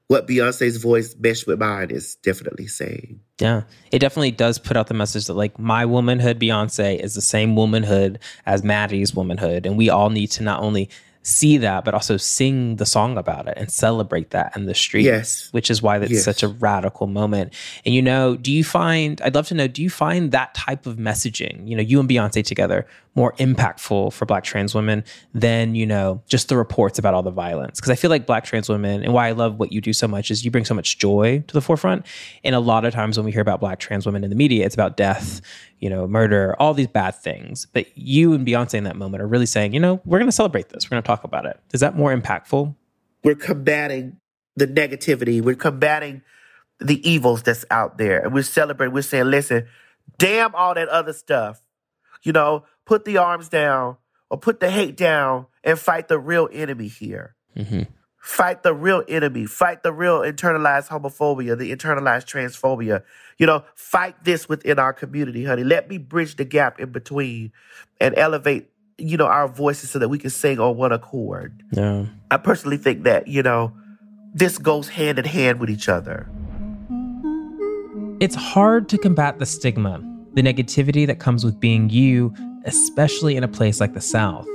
what 0.09 0.27
Beyonce's 0.27 0.79
voice 0.79 1.15
meshed 1.19 1.47
with 1.47 1.59
mine 1.59 1.91
is 1.91 2.17
definitely 2.17 2.67
saying. 2.67 3.21
Yeah. 3.41 3.63
It 3.93 3.99
definitely 3.99 4.31
does 4.31 4.59
put 4.59 4.77
out 4.77 4.87
the 4.87 4.95
message 4.95 5.27
that 5.27 5.35
like 5.35 5.59
my 5.59 5.85
womanhood, 5.85 6.41
Beyonce, 6.41 6.99
is 6.99 7.15
the 7.15 7.21
same 7.21 7.57
womanhood 7.57 8.19
as 8.47 8.65
Maddie's 8.65 9.15
womanhood. 9.15 9.67
And 9.67 9.77
we 9.77 9.91
all 9.91 10.11
need 10.11 10.29
to 10.33 10.43
not 10.43 10.63
only 10.63 10.89
see 11.29 11.59
that, 11.59 11.85
but 11.85 11.95
also 11.95 12.17
sing 12.17 12.77
the 12.77 12.87
song 12.87 13.19
about 13.19 13.47
it 13.49 13.55
and 13.57 13.71
celebrate 13.71 14.31
that 14.31 14.57
in 14.57 14.67
the 14.67 14.75
streets. 14.75 15.05
Yes. 15.07 15.49
Which 15.53 15.71
is 15.71 15.83
why 15.83 15.99
that's 15.99 16.11
Yes. 16.11 16.25
such 16.25 16.43
a 16.43 16.49
radical 16.49 17.07
moment. 17.07 17.53
And 17.85 17.95
you 17.95 18.03
know, 18.03 18.37
do 18.37 18.51
you 18.53 18.65
find 18.65 19.21
I'd 19.23 19.35
love 19.35 19.47
to 19.49 19.55
know, 19.55 19.69
do 19.69 19.83
you 19.83 19.91
find 19.91 20.33
that 20.33 20.55
type 20.55 20.87
of 20.87 20.97
messaging, 20.97 21.69
you 21.69 21.77
know, 21.77 21.83
you 21.83 22.01
and 22.01 22.09
Beyonce 22.09 22.45
together, 22.45 22.87
more 23.15 23.33
impactful 23.35 24.13
for 24.13 24.27
black 24.27 24.45
trans 24.45 24.75
women 24.75 25.03
than, 25.35 25.75
you 25.75 25.85
know, 25.85 26.23
just 26.29 26.49
the 26.49 26.57
reports 26.57 26.99
about 26.99 27.15
all 27.15 27.23
the 27.23 27.31
violence? 27.31 27.79
Because 27.81 27.91
I 27.91 27.97
feel 27.97 28.11
like 28.11 28.27
black 28.27 28.45
trans 28.45 28.69
women 28.69 29.03
and 29.03 29.13
why 29.13 29.29
I 29.29 29.33
love 29.33 29.59
what 29.59 29.73
you 29.73 29.81
do 29.81 29.93
so 29.93 30.09
much 30.09 30.31
is 30.31 30.45
you 30.45 30.51
bring 30.51 30.65
so 30.65 30.75
much 30.75 30.99
joy 30.99 31.43
to 31.47 31.55
the 31.55 31.61
forefront. 31.61 32.07
And 32.45 32.55
a 32.55 32.61
lot 32.61 32.85
of 32.85 32.95
times 32.95 33.17
when 33.19 33.25
we 33.27 33.33
hear 33.33 33.41
about 33.43 33.61
black 33.61 33.79
trans 33.81 34.07
women 34.07 34.25
in 34.25 34.31
the 34.31 34.37
media, 34.37 34.65
it's 34.65 34.75
about 34.75 34.97
death, 34.97 35.41
you 35.79 35.91
know, 35.91 36.07
murder, 36.07 36.55
all 36.59 36.75
these 36.75 36.87
bad 36.87 37.15
things. 37.15 37.67
But 37.67 37.87
you 37.97 38.33
and 38.33 38.47
Beyonce 38.47 38.75
in 38.75 38.85
that 38.85 38.97
moment 38.97 39.23
are 39.23 39.29
really 39.29 39.47
saying, 39.47 39.75
you 39.75 39.81
know, 39.81 40.01
we're 40.05 40.19
going 40.19 40.29
to 40.29 40.33
celebrate 40.33 40.69
this. 40.71 40.87
We're 40.87 40.97
going 40.97 41.03
to 41.03 41.07
talk 41.07 41.25
about 41.25 41.47
it. 41.47 41.61
Is 41.73 41.81
that 41.81 41.97
more 41.97 42.15
impactful? 42.15 42.75
we're 43.23 43.35
combating 43.35 44.19
the 44.57 44.67
negativity. 44.67 45.43
We're 45.43 45.55
combating 45.55 46.23
the 46.81 47.09
evils 47.09 47.43
that's 47.43 47.65
out 47.71 47.99
there. 47.99 48.21
And 48.21 48.33
we're 48.33 48.43
celebrating. 48.43 48.95
We're 48.95 49.03
saying, 49.03 49.27
listen, 49.27 49.67
damn 50.19 50.55
all 50.55 50.75
that 50.75 50.89
other 50.89 51.13
stuff. 51.13 51.61
You 52.23 52.33
know, 52.33 52.65
put 52.85 53.05
the 53.05 53.19
arms 53.19 53.49
down 53.49 53.97
or 54.31 54.39
put 54.39 54.61
the 54.61 54.71
hate 54.71 54.97
down 54.97 55.47
and 55.63 55.79
fight 55.79 56.09
the 56.09 56.19
real 56.19 56.49
enemy 56.53 56.89
here. 56.89 57.35
Mm-hmm. 57.57 57.83
Fight 58.21 58.63
the 58.63 58.75
real 58.75 59.05
enemy. 59.09 59.47
Fight 59.47 59.83
the 59.83 59.93
real 59.93 60.21
internalized 60.21 60.89
homophobia, 60.89 61.57
the 61.57 61.75
internalized 61.75 62.27
transphobia. 62.27 63.03
You 63.39 63.47
know, 63.47 63.65
fight 63.75 64.23
this 64.25 64.49
within 64.49 64.79
our 64.79 64.93
community, 64.93 65.45
honey. 65.45 65.65
Let 65.65 65.89
me 65.89 65.99
bridge 65.99 66.37
the 66.37 66.45
gap 66.45 66.81
in 66.81 66.91
between 66.91 67.53
and 68.01 68.17
elevate, 68.19 68.69
you 68.99 69.17
know, 69.17 69.27
our 69.27 69.49
voices 69.49 69.91
so 69.91 69.99
that 70.01 70.09
we 70.09 70.19
can 70.19 70.31
sing 70.31 70.59
on 70.59 70.77
one 70.77 70.93
accord. 70.93 71.63
Yeah. 71.73 72.07
I 72.31 72.37
personally 72.37 72.77
think 72.77 73.05
that, 73.05 73.29
you 73.29 73.43
know, 73.43 73.73
this 74.35 74.59
goes 74.59 74.89
hand 74.89 75.19
in 75.19 75.25
hand 75.25 75.61
with 75.61 75.71
each 75.71 75.89
other. 75.89 76.29
It's 78.21 78.35
hard 78.35 78.89
to 78.89 78.99
combat 78.99 79.39
the 79.39 79.47
stigma, 79.47 80.01
the 80.35 80.43
negativity 80.43 81.07
that 81.07 81.21
comes 81.21 81.45
with 81.45 81.61
being 81.61 81.89
you, 81.89 82.35
especially 82.65 83.37
in 83.37 83.45
a 83.45 83.49
place 83.49 83.81
like 83.81 83.95
the 83.95 84.01
South. 84.01 84.47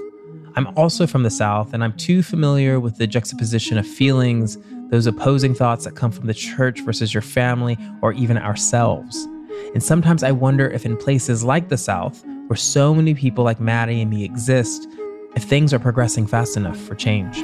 I'm 0.56 0.68
also 0.78 1.08
from 1.08 1.24
the 1.24 1.32
South, 1.32 1.74
and 1.74 1.84
I'm 1.84 1.94
too 1.94 2.22
familiar 2.22 2.80
with 2.80 2.98
the 2.98 3.08
juxtaposition 3.08 3.78
of 3.80 3.88
feelings, 3.88 4.58
those 4.90 5.08
opposing 5.08 5.56
thoughts 5.56 5.86
that 5.86 5.96
come 5.96 6.12
from 6.12 6.28
the 6.28 6.34
church 6.34 6.82
versus 6.82 7.12
your 7.14 7.24
family 7.24 7.76
or 8.04 8.14
even 8.14 8.38
ourselves. 8.38 9.28
And 9.74 9.82
sometimes 9.82 10.24
I 10.24 10.32
wonder 10.32 10.70
if 10.70 10.86
in 10.86 10.96
places 10.96 11.44
like 11.44 11.70
the 11.70 11.78
South, 11.78 12.24
where 12.48 12.58
so 12.58 12.94
many 12.94 13.16
people 13.16 13.44
like 13.44 13.60
Maddie 13.60 14.02
and 14.02 14.12
me 14.12 14.24
exist, 14.24 14.88
if 15.36 15.44
things 15.44 15.74
are 15.74 15.80
progressing 15.80 16.28
fast 16.28 16.56
enough 16.56 16.78
for 16.78 16.94
change. 16.94 17.44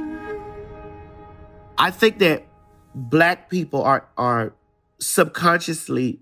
I 1.80 1.90
think 1.90 2.20
that 2.20 2.46
black 2.94 3.50
people 3.50 3.82
are 3.82 4.08
are 4.18 4.54
subconsciously 5.00 6.20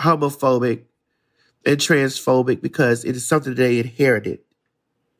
homophobic 0.00 0.84
and 1.64 1.76
transphobic 1.76 2.62
because 2.62 3.04
it 3.04 3.14
is 3.14 3.26
something 3.26 3.54
they 3.54 3.78
inherited. 3.78 4.40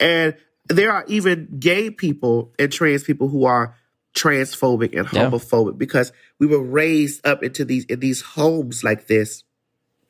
And 0.01 0.35
there 0.71 0.93
are 0.93 1.05
even 1.09 1.49
gay 1.59 1.91
people 1.91 2.53
and 2.59 2.73
trans 2.73 3.03
people 3.03 3.29
who 3.29 3.45
are 3.45 3.77
transphobic 4.15 4.99
and 4.99 5.11
Yeah. 5.13 5.31
homophobic 5.31 5.79
because 5.79 6.13
we 6.39 6.47
were 6.47 6.63
raised 6.63 7.25
up 7.27 7.43
into 7.43 7.65
these 7.65 7.85
in 7.87 8.01
these 8.01 8.21
homes 8.23 8.83
like 8.83 9.07
this. 9.07 9.45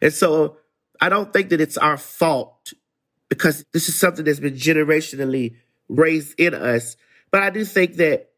And 0.00 0.12
so 0.12 0.56
I 1.00 1.08
don't 1.08 1.32
think 1.32 1.50
that 1.50 1.60
it's 1.60 1.76
our 1.76 1.96
fault 1.96 2.72
because 3.28 3.64
this 3.72 3.88
is 3.88 3.98
something 3.98 4.24
that's 4.24 4.40
been 4.40 4.54
generationally 4.54 5.56
raised 5.88 6.38
in 6.38 6.54
us. 6.54 6.96
But 7.30 7.42
I 7.42 7.50
do 7.50 7.64
think 7.64 7.96
that 7.96 8.29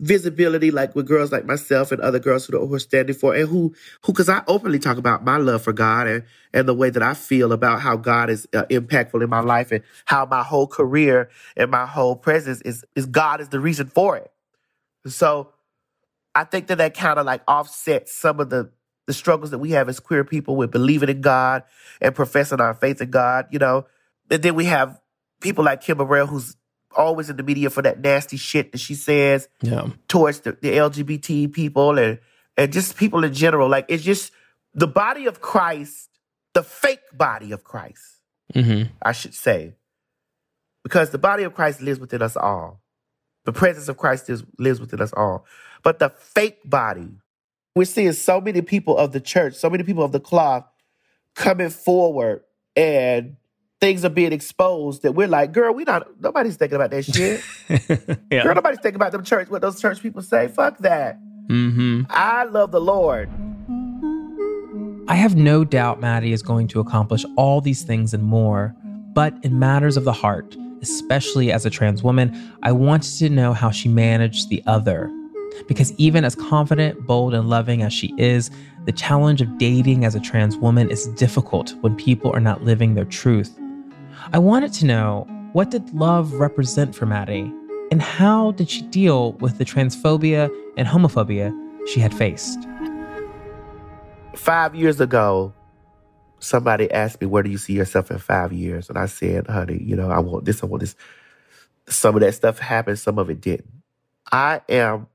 visibility, 0.00 0.70
like 0.70 0.96
with 0.96 1.06
girls 1.06 1.30
like 1.30 1.44
myself 1.44 1.92
and 1.92 2.00
other 2.00 2.18
girls 2.18 2.46
who, 2.46 2.58
who 2.66 2.74
are 2.74 2.80
standing 2.80 3.14
for, 3.14 3.34
and 3.34 3.48
who, 3.48 3.74
who, 4.02 4.12
because 4.12 4.28
I 4.28 4.42
openly 4.48 4.78
talk 4.78 4.96
about 4.96 5.24
my 5.24 5.36
love 5.36 5.62
for 5.62 5.72
God 5.72 6.08
and, 6.08 6.24
and 6.52 6.66
the 6.66 6.74
way 6.74 6.90
that 6.90 7.02
I 7.02 7.14
feel 7.14 7.52
about 7.52 7.80
how 7.80 7.96
God 7.96 8.30
is 8.30 8.48
uh, 8.54 8.64
impactful 8.64 9.22
in 9.22 9.30
my 9.30 9.40
life 9.40 9.70
and 9.70 9.84
how 10.06 10.26
my 10.26 10.42
whole 10.42 10.66
career 10.66 11.30
and 11.56 11.70
my 11.70 11.86
whole 11.86 12.16
presence 12.16 12.60
is, 12.62 12.84
is 12.96 13.06
God 13.06 13.40
is 13.40 13.50
the 13.50 13.60
reason 13.60 13.86
for 13.86 14.16
it. 14.16 14.32
So 15.06 15.52
I 16.34 16.44
think 16.44 16.68
that 16.68 16.78
that 16.78 16.94
kind 16.94 17.18
of 17.18 17.26
like 17.26 17.42
offsets 17.46 18.12
some 18.14 18.40
of 18.40 18.50
the, 18.50 18.70
the 19.06 19.12
struggles 19.12 19.50
that 19.50 19.58
we 19.58 19.70
have 19.72 19.88
as 19.88 20.00
queer 20.00 20.24
people 20.24 20.56
with 20.56 20.70
believing 20.70 21.08
in 21.08 21.20
God 21.20 21.64
and 22.00 22.14
professing 22.14 22.60
our 22.60 22.74
faith 22.74 23.00
in 23.02 23.10
God, 23.10 23.46
you 23.50 23.58
know. 23.58 23.86
And 24.30 24.42
then 24.42 24.54
we 24.54 24.66
have 24.66 25.00
people 25.40 25.64
like 25.64 25.82
Kim 25.82 25.98
Burrell, 25.98 26.26
who's 26.26 26.56
always 26.96 27.30
in 27.30 27.36
the 27.36 27.42
media 27.42 27.70
for 27.70 27.82
that 27.82 28.00
nasty 28.00 28.36
shit 28.36 28.72
that 28.72 28.78
she 28.78 28.94
says 28.94 29.48
Yeah. 29.62 29.88
towards 30.08 30.40
the, 30.40 30.52
the 30.52 30.72
LGBT 30.72 31.52
people 31.52 31.98
and 31.98 32.18
and 32.56 32.72
just 32.72 32.96
people 32.96 33.24
in 33.24 33.32
general. 33.32 33.68
Like 33.68 33.86
it's 33.88 34.02
just 34.02 34.32
the 34.74 34.86
body 34.88 35.26
of 35.26 35.40
Christ, 35.40 36.08
the 36.54 36.62
fake 36.62 37.00
body 37.12 37.52
of 37.52 37.64
Christ, 37.64 38.02
Mm-hmm. 38.54 38.90
I 39.02 39.12
should 39.12 39.34
say, 39.34 39.74
because 40.82 41.10
the 41.10 41.18
body 41.18 41.44
of 41.44 41.54
Christ 41.54 41.80
lives 41.80 42.00
within 42.00 42.22
us 42.22 42.36
all. 42.36 42.80
The 43.44 43.52
presence 43.52 43.88
of 43.88 43.96
Christ 43.96 44.28
is, 44.28 44.42
lives 44.58 44.80
within 44.80 45.00
us 45.00 45.12
all. 45.12 45.46
But 45.82 45.98
the 45.98 46.10
fake 46.10 46.58
body, 46.64 47.08
we're 47.74 47.84
seeing 47.84 48.12
so 48.12 48.40
many 48.40 48.60
people 48.60 48.96
of 48.98 49.12
the 49.12 49.20
church, 49.20 49.54
so 49.54 49.70
many 49.70 49.84
people 49.84 50.02
of 50.04 50.12
the 50.12 50.20
cloth 50.20 50.66
coming 51.36 51.70
forward 51.70 52.42
and 52.76 53.36
things 53.80 54.04
are 54.04 54.10
being 54.10 54.32
exposed 54.32 55.02
that 55.02 55.12
we're 55.12 55.28
like, 55.28 55.52
girl, 55.52 55.72
we 55.72 55.84
not 55.84 56.06
nobody's 56.20 56.56
thinking 56.56 56.76
about 56.76 56.90
that 56.90 57.04
shit. 57.04 57.42
yeah. 58.30 58.42
Girl, 58.42 58.54
nobody's 58.54 58.80
thinking 58.80 58.96
about 58.96 59.12
them 59.12 59.24
church, 59.24 59.48
what 59.48 59.62
those 59.62 59.80
church 59.80 60.00
people 60.02 60.22
say. 60.22 60.48
Fuck 60.48 60.78
that. 60.78 61.18
Mm-hmm. 61.48 62.02
I 62.10 62.44
love 62.44 62.70
the 62.70 62.80
Lord. 62.80 63.28
I 65.08 65.14
have 65.14 65.34
no 65.34 65.64
doubt 65.64 66.00
Maddie 66.00 66.32
is 66.32 66.42
going 66.42 66.68
to 66.68 66.80
accomplish 66.80 67.24
all 67.36 67.60
these 67.60 67.82
things 67.82 68.14
and 68.14 68.22
more. 68.22 68.76
But 69.12 69.34
in 69.42 69.58
matters 69.58 69.96
of 69.96 70.04
the 70.04 70.12
heart, 70.12 70.56
especially 70.82 71.50
as 71.50 71.66
a 71.66 71.70
trans 71.70 72.02
woman, 72.04 72.52
I 72.62 72.70
wanted 72.70 73.18
to 73.18 73.28
know 73.28 73.52
how 73.52 73.72
she 73.72 73.88
managed 73.88 74.50
the 74.50 74.62
other. 74.68 75.10
Because 75.66 75.92
even 75.94 76.24
as 76.24 76.36
confident, 76.36 77.06
bold, 77.06 77.34
and 77.34 77.50
loving 77.50 77.82
as 77.82 77.92
she 77.92 78.14
is, 78.18 78.52
the 78.84 78.92
challenge 78.92 79.42
of 79.42 79.58
dating 79.58 80.04
as 80.04 80.14
a 80.14 80.20
trans 80.20 80.56
woman 80.56 80.88
is 80.88 81.08
difficult 81.08 81.74
when 81.80 81.96
people 81.96 82.30
are 82.32 82.40
not 82.40 82.62
living 82.62 82.94
their 82.94 83.04
truth. 83.04 83.58
I 84.32 84.38
wanted 84.38 84.72
to 84.74 84.86
know 84.86 85.26
what 85.52 85.70
did 85.70 85.92
love 85.92 86.34
represent 86.34 86.94
for 86.94 87.06
Maddie, 87.06 87.52
and 87.90 88.00
how 88.00 88.52
did 88.52 88.70
she 88.70 88.82
deal 88.82 89.32
with 89.34 89.58
the 89.58 89.64
transphobia 89.64 90.50
and 90.76 90.86
homophobia 90.86 91.52
she 91.88 92.00
had 92.00 92.14
faced? 92.14 92.58
Five 94.36 94.74
years 94.74 95.00
ago, 95.00 95.52
somebody 96.38 96.90
asked 96.90 97.20
me, 97.20 97.26
Where 97.26 97.42
do 97.42 97.50
you 97.50 97.58
see 97.58 97.72
yourself 97.72 98.10
in 98.10 98.18
five 98.18 98.52
years? 98.52 98.88
And 98.88 98.98
I 98.98 99.06
said, 99.06 99.46
Honey, 99.48 99.82
you 99.82 99.96
know, 99.96 100.10
I 100.10 100.20
want 100.20 100.44
this, 100.44 100.62
I 100.62 100.66
want 100.66 100.80
this. 100.82 100.94
Some 101.88 102.14
of 102.14 102.20
that 102.20 102.34
stuff 102.34 102.58
happened, 102.58 102.98
some 102.98 103.18
of 103.18 103.30
it 103.30 103.40
didn't. 103.40 103.72
I 104.30 104.60
am 104.68 105.08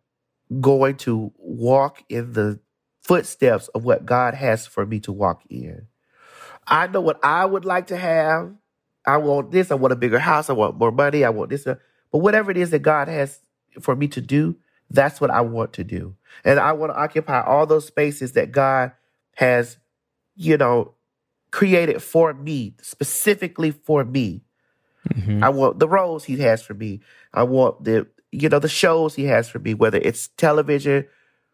going 0.60 0.98
to 0.98 1.32
walk 1.38 2.04
in 2.10 2.34
the 2.34 2.60
footsteps 3.02 3.68
of 3.70 3.86
what 3.86 4.06
God 4.06 4.34
has 4.34 4.68
for 4.68 4.86
me 4.86 5.00
to 5.02 5.12
walk 5.12 5.44
in. 5.50 5.88
I 6.68 6.88
know 6.88 7.02
what 7.02 7.24
I 7.24 7.46
would 7.46 7.66
like 7.66 7.88
to 7.88 7.98
have. 7.98 8.52
I 9.06 9.18
want 9.18 9.52
this. 9.52 9.72
I 9.72 9.76
want 9.76 9.94
a 9.94 9.98
bigger 9.98 10.20
house. 10.20 10.50
I 10.50 10.54
want 10.54 10.78
more 10.78 10.92
money. 10.92 11.24
I 11.24 11.30
want 11.30 11.50
this. 11.50 11.64
But 11.64 11.80
whatever 12.12 12.52
it 12.52 12.58
is 12.58 12.72
that 12.72 12.80
God 12.80 13.08
has 13.08 13.40
for 13.80 13.96
me 13.96 14.08
to 14.10 14.22
do, 14.22 14.56
that's 14.90 15.20
what 15.20 15.32
I 15.32 15.42
want 15.42 15.74
to 15.74 15.84
do. 15.84 16.16
And 16.44 16.60
I 16.60 16.72
want 16.74 16.92
to 16.92 17.00
occupy 17.00 17.42
all 17.42 17.66
those 17.66 17.86
spaces 17.86 18.34
that 18.34 18.52
God 18.52 18.92
has, 19.36 19.78
you 20.36 20.58
know, 20.58 20.94
created 21.52 22.02
for 22.02 22.34
me, 22.34 22.76
specifically 22.82 23.72
for 23.72 24.04
me. 24.04 24.44
Mm-hmm. 25.10 25.44
I 25.44 25.50
want 25.50 25.80
the 25.80 25.88
roles 25.88 26.24
he 26.24 26.38
has 26.38 26.62
for 26.62 26.74
me. 26.74 27.02
I 27.34 27.44
want 27.44 27.84
the, 27.84 28.08
you 28.32 28.50
know, 28.50 28.60
the 28.60 28.68
shows 28.68 29.16
he 29.16 29.26
has 29.26 29.48
for 29.48 29.60
me, 29.60 29.74
whether 29.74 29.98
it's 29.98 30.30
television, 30.30 31.06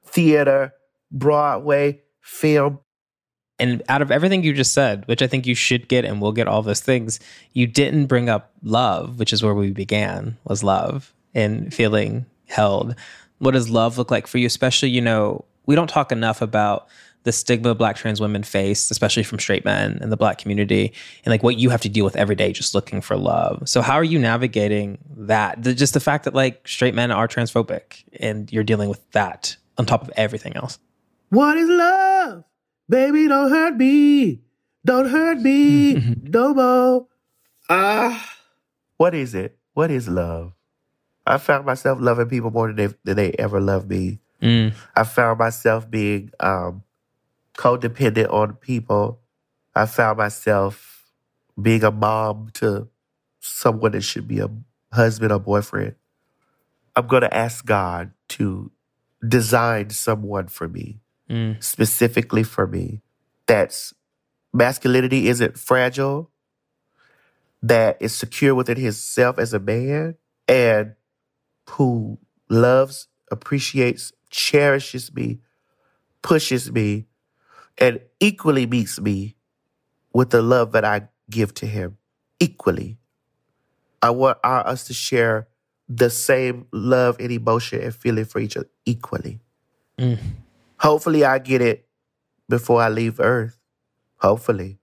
theater, 0.05 0.73
Broadway, 1.11 2.01
film. 2.21 2.79
And 3.61 3.83
out 3.87 4.01
of 4.01 4.09
everything 4.09 4.43
you 4.43 4.53
just 4.53 4.73
said, 4.73 5.07
which 5.07 5.21
I 5.21 5.27
think 5.27 5.45
you 5.45 5.53
should 5.53 5.87
get 5.87 6.03
and 6.03 6.19
will 6.19 6.31
get 6.31 6.47
all 6.47 6.63
those 6.63 6.81
things, 6.81 7.19
you 7.53 7.67
didn't 7.67 8.07
bring 8.07 8.27
up 8.27 8.51
love, 8.63 9.19
which 9.19 9.31
is 9.31 9.43
where 9.43 9.53
we 9.53 9.71
began, 9.71 10.35
was 10.43 10.63
love 10.63 11.13
and 11.35 11.71
feeling 11.73 12.25
held. 12.47 12.95
What 13.37 13.51
does 13.51 13.69
love 13.69 13.99
look 13.99 14.09
like 14.09 14.25
for 14.25 14.39
you? 14.39 14.47
Especially, 14.47 14.89
you 14.89 14.99
know, 14.99 15.45
we 15.67 15.75
don't 15.75 15.89
talk 15.89 16.11
enough 16.11 16.41
about 16.41 16.87
the 17.23 17.31
stigma 17.31 17.75
black 17.75 17.95
trans 17.97 18.19
women 18.19 18.41
face, 18.41 18.89
especially 18.89 19.21
from 19.21 19.37
straight 19.37 19.63
men 19.63 19.99
in 20.01 20.09
the 20.09 20.17
black 20.17 20.39
community, 20.39 20.91
and 21.23 21.31
like 21.31 21.43
what 21.43 21.57
you 21.57 21.69
have 21.69 21.81
to 21.81 21.89
deal 21.89 22.03
with 22.03 22.15
every 22.15 22.35
day 22.35 22.51
just 22.51 22.73
looking 22.73 22.99
for 22.99 23.15
love. 23.15 23.69
So 23.69 23.83
how 23.83 23.93
are 23.93 24.03
you 24.03 24.17
navigating 24.17 24.97
that? 25.17 25.61
The, 25.61 25.75
just 25.75 25.93
the 25.93 25.99
fact 25.99 26.25
that 26.25 26.33
like 26.33 26.67
straight 26.67 26.95
men 26.95 27.11
are 27.11 27.27
transphobic 27.27 28.03
and 28.19 28.51
you're 28.51 28.63
dealing 28.63 28.89
with 28.89 29.07
that 29.11 29.55
on 29.77 29.85
top 29.85 30.01
of 30.01 30.09
everything 30.15 30.55
else. 30.55 30.79
What 31.29 31.57
is 31.57 31.69
love? 31.69 32.43
Baby, 32.91 33.29
don't 33.29 33.49
hurt 33.49 33.77
me. 33.77 34.41
Don't 34.83 35.07
hurt 35.07 35.39
me 35.39 35.93
no 36.23 36.53
more. 36.53 37.07
Ah. 37.69 38.35
what 38.97 39.15
is 39.15 39.33
it? 39.33 39.57
What 39.73 39.89
is 39.89 40.09
love? 40.09 40.51
I 41.25 41.37
found 41.37 41.65
myself 41.65 41.99
loving 42.01 42.27
people 42.27 42.51
more 42.51 42.67
than 42.67 42.75
they, 42.75 42.93
than 43.05 43.15
they 43.15 43.31
ever 43.39 43.61
loved 43.61 43.89
me. 43.89 44.19
Mm. 44.41 44.73
I 44.93 45.03
found 45.05 45.39
myself 45.39 45.89
being 45.89 46.31
um, 46.41 46.83
codependent 47.57 48.33
on 48.33 48.55
people. 48.55 49.21
I 49.73 49.85
found 49.85 50.17
myself 50.17 51.05
being 51.61 51.85
a 51.85 51.91
mom 51.91 52.49
to 52.55 52.89
someone 53.39 53.93
that 53.93 54.01
should 54.01 54.27
be 54.27 54.39
a 54.39 54.49
husband 54.91 55.31
or 55.31 55.39
boyfriend. 55.39 55.95
I'm 56.95 57.07
going 57.07 57.21
to 57.21 57.33
ask 57.33 57.65
God 57.65 58.11
to 58.29 58.69
design 59.25 59.91
someone 59.91 60.47
for 60.47 60.67
me, 60.67 60.99
Mm. 61.31 61.63
specifically 61.63 62.43
for 62.43 62.67
me, 62.67 63.01
that's 63.47 63.93
masculinity 64.53 65.29
isn't 65.29 65.57
fragile, 65.57 66.29
that 67.63 67.97
is 68.01 68.13
secure 68.13 68.53
within 68.53 68.75
himself 68.75 69.39
as 69.39 69.53
a 69.53 69.59
man, 69.59 70.15
and 70.49 70.95
who 71.69 72.17
loves, 72.49 73.07
appreciates, 73.31 74.11
cherishes 74.29 75.13
me, 75.13 75.39
pushes 76.21 76.69
me, 76.69 77.05
and 77.77 78.01
equally 78.19 78.65
meets 78.65 78.99
me 78.99 79.37
with 80.13 80.31
the 80.31 80.41
love 80.41 80.73
that 80.73 80.83
I 80.83 81.07
give 81.29 81.53
to 81.55 81.65
him. 81.65 81.97
Equally. 82.41 82.97
I 84.01 84.09
want 84.09 84.37
our, 84.43 84.67
us 84.67 84.83
to 84.87 84.93
share 84.93 85.47
the 85.87 86.09
same 86.09 86.65
love 86.73 87.17
and 87.19 87.31
emotion 87.31 87.81
and 87.81 87.95
feeling 87.95 88.25
for 88.25 88.39
each 88.39 88.57
other 88.57 88.69
equally. 88.85 89.39
Mm. 89.97 90.17
Hopefully, 90.81 91.23
I 91.23 91.37
get 91.39 91.61
it 91.61 91.87
before 92.49 92.81
I 92.81 92.89
leave 92.89 93.19
Earth. 93.19 93.57
Hopefully. 94.17 94.79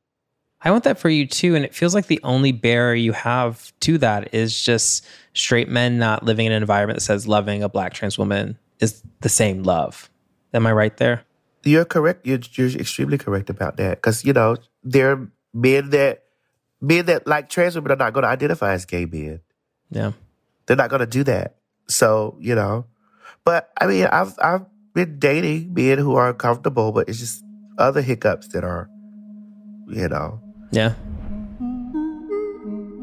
I 0.61 0.71
want 0.71 0.85
that 0.85 0.99
for 0.99 1.09
you 1.09 1.27
too. 1.27 1.55
And 1.55 1.65
it 1.65 1.75
feels 1.75 1.95
like 1.95 2.07
the 2.07 2.21
only 2.23 2.53
barrier 2.53 2.95
you 2.95 3.13
have 3.13 3.73
to 3.81 3.99
that 3.99 4.35
is 4.35 4.61
just 4.63 5.07
straight 5.35 5.69
men 5.69 5.99
not 5.99 6.25
living 6.25 6.47
in 6.47 6.53
an 6.53 6.63
environment 6.63 6.99
that 6.99 7.05
says 7.05 7.29
loving 7.29 7.63
a 7.63 7.69
black 7.69 7.95
trans 7.95 8.19
woman 8.19 8.59
is 8.81 9.03
the 9.21 9.29
same 9.29 9.63
love. 9.63 10.09
Am 10.55 10.67
I 10.67 10.73
right 10.73 10.97
there? 10.97 11.25
You're 11.65 11.85
correct. 11.85 12.27
You're, 12.27 12.41
you're 12.53 12.71
extremely 12.71 13.19
correct 13.19 13.51
about 13.51 13.77
that. 13.77 13.99
Because, 13.99 14.25
you 14.25 14.33
know, 14.33 14.57
there 14.83 15.13
are 15.13 15.29
men 15.53 15.91
that, 15.91 16.25
men 16.81 17.07
that 17.07 17.27
like 17.27 17.49
trans 17.49 17.75
women 17.75 17.93
are 17.93 17.97
not 17.97 18.13
going 18.13 18.23
to 18.23 18.29
identify 18.29 18.73
as 18.73 18.85
gay 18.85 19.05
men. 19.05 19.41
Yeah. 19.91 20.13
They're 20.67 20.77
not 20.77 20.91
going 20.91 21.01
to 21.01 21.07
do 21.07 21.25
that. 21.25 21.57
So, 21.89 22.37
you 22.41 22.55
know, 22.55 22.87
but 23.45 23.71
I 23.81 23.87
mean, 23.87 24.07
I've, 24.07 24.35
I've 24.41 24.67
been 24.99 25.19
dating 25.21 25.73
men 25.75 25.97
who 25.99 26.17
are 26.17 26.35
comfortable, 26.35 26.91
but 26.91 27.09
it's 27.09 27.21
just 27.21 27.45
other 27.79 28.03
hiccups 28.03 28.49
that 28.49 28.65
are, 28.65 28.91
you 29.87 30.09
know. 30.09 30.41
Yeah. 30.73 30.95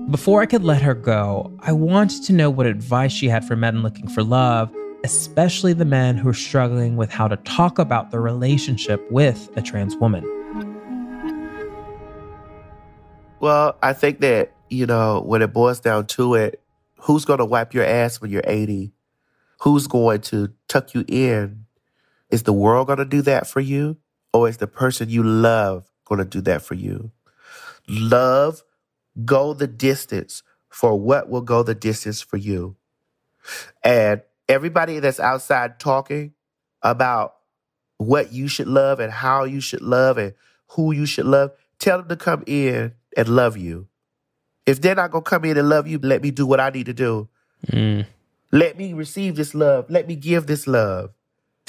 Before 0.09 0.41
I 0.41 0.45
could 0.45 0.63
let 0.63 0.81
her 0.81 0.93
go, 0.93 1.57
I 1.61 1.71
wanted 1.71 2.23
to 2.23 2.33
know 2.33 2.49
what 2.49 2.65
advice 2.65 3.13
she 3.13 3.29
had 3.29 3.45
for 3.45 3.55
men 3.55 3.81
looking 3.81 4.09
for 4.09 4.23
love, 4.23 4.69
especially 5.05 5.71
the 5.71 5.85
men 5.85 6.17
who 6.17 6.27
are 6.27 6.33
struggling 6.33 6.97
with 6.97 7.09
how 7.09 7.29
to 7.29 7.37
talk 7.37 7.79
about 7.79 8.11
their 8.11 8.21
relationship 8.21 9.01
with 9.09 9.49
a 9.55 9.61
trans 9.61 9.95
woman. 9.95 10.23
Well, 13.39 13.77
I 13.81 13.93
think 13.93 14.19
that, 14.19 14.51
you 14.69 14.85
know, 14.85 15.21
when 15.21 15.41
it 15.41 15.53
boils 15.53 15.79
down 15.79 16.07
to 16.07 16.35
it, 16.35 16.61
who's 16.99 17.23
going 17.23 17.39
to 17.39 17.45
wipe 17.45 17.73
your 17.73 17.85
ass 17.85 18.19
when 18.19 18.31
you're 18.31 18.43
80? 18.45 18.91
Who's 19.61 19.87
going 19.87 20.21
to 20.21 20.49
tuck 20.67 20.93
you 20.93 21.05
in? 21.07 21.64
Is 22.29 22.43
the 22.43 22.53
world 22.53 22.87
going 22.87 22.99
to 22.99 23.05
do 23.05 23.21
that 23.23 23.47
for 23.47 23.59
you? 23.59 23.97
Or 24.33 24.49
is 24.49 24.57
the 24.57 24.67
person 24.67 25.09
you 25.09 25.23
love 25.23 25.89
going 26.05 26.19
to 26.19 26.25
do 26.25 26.41
that 26.41 26.61
for 26.61 26.73
you? 26.73 27.11
Love, 27.87 28.63
go 29.23 29.53
the 29.53 29.67
distance 29.67 30.43
for 30.69 30.99
what 30.99 31.29
will 31.29 31.41
go 31.41 31.63
the 31.63 31.75
distance 31.75 32.21
for 32.21 32.37
you. 32.37 32.75
And 33.83 34.21
everybody 34.49 34.99
that's 34.99 35.19
outside 35.19 35.79
talking 35.79 36.33
about 36.81 37.35
what 37.97 38.33
you 38.33 38.47
should 38.47 38.67
love 38.67 38.99
and 38.99 39.11
how 39.11 39.45
you 39.45 39.61
should 39.61 39.81
love 39.81 40.17
and 40.17 40.33
who 40.69 40.91
you 40.91 41.05
should 41.05 41.25
love, 41.25 41.51
tell 41.79 41.99
them 41.99 42.09
to 42.09 42.15
come 42.15 42.43
in 42.45 42.93
and 43.15 43.29
love 43.29 43.55
you. 43.57 43.87
If 44.65 44.81
they're 44.81 44.95
not 44.95 45.11
going 45.11 45.23
to 45.23 45.29
come 45.29 45.45
in 45.45 45.57
and 45.57 45.69
love 45.69 45.87
you, 45.87 45.99
let 45.99 46.21
me 46.21 46.31
do 46.31 46.45
what 46.45 46.59
I 46.59 46.69
need 46.71 46.87
to 46.87 46.93
do. 46.93 47.29
Mm. 47.67 48.05
Let 48.51 48.77
me 48.77 48.93
receive 48.93 49.35
this 49.35 49.53
love. 49.53 49.89
Let 49.89 50.07
me 50.07 50.15
give 50.15 50.47
this 50.47 50.67
love. 50.67 51.11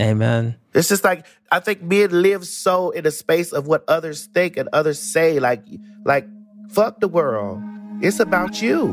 Amen. 0.01 0.57
It's 0.75 0.89
just 0.89 1.05
like 1.05 1.25
I 1.51 1.61
think 1.61 1.83
men 1.83 2.11
live 2.23 2.47
so 2.47 2.91
in 2.91 3.07
a 3.07 3.11
space 3.11 3.53
of 3.53 3.67
what 3.67 3.85
others 3.89 4.27
think 4.27 4.57
and 4.57 4.69
others 4.73 4.99
say. 5.01 5.41
Like, 5.41 5.65
like 6.05 6.27
fuck 6.71 7.01
the 7.01 7.09
world. 7.09 7.63
It's 8.03 8.21
about 8.21 8.61
you. 8.61 8.93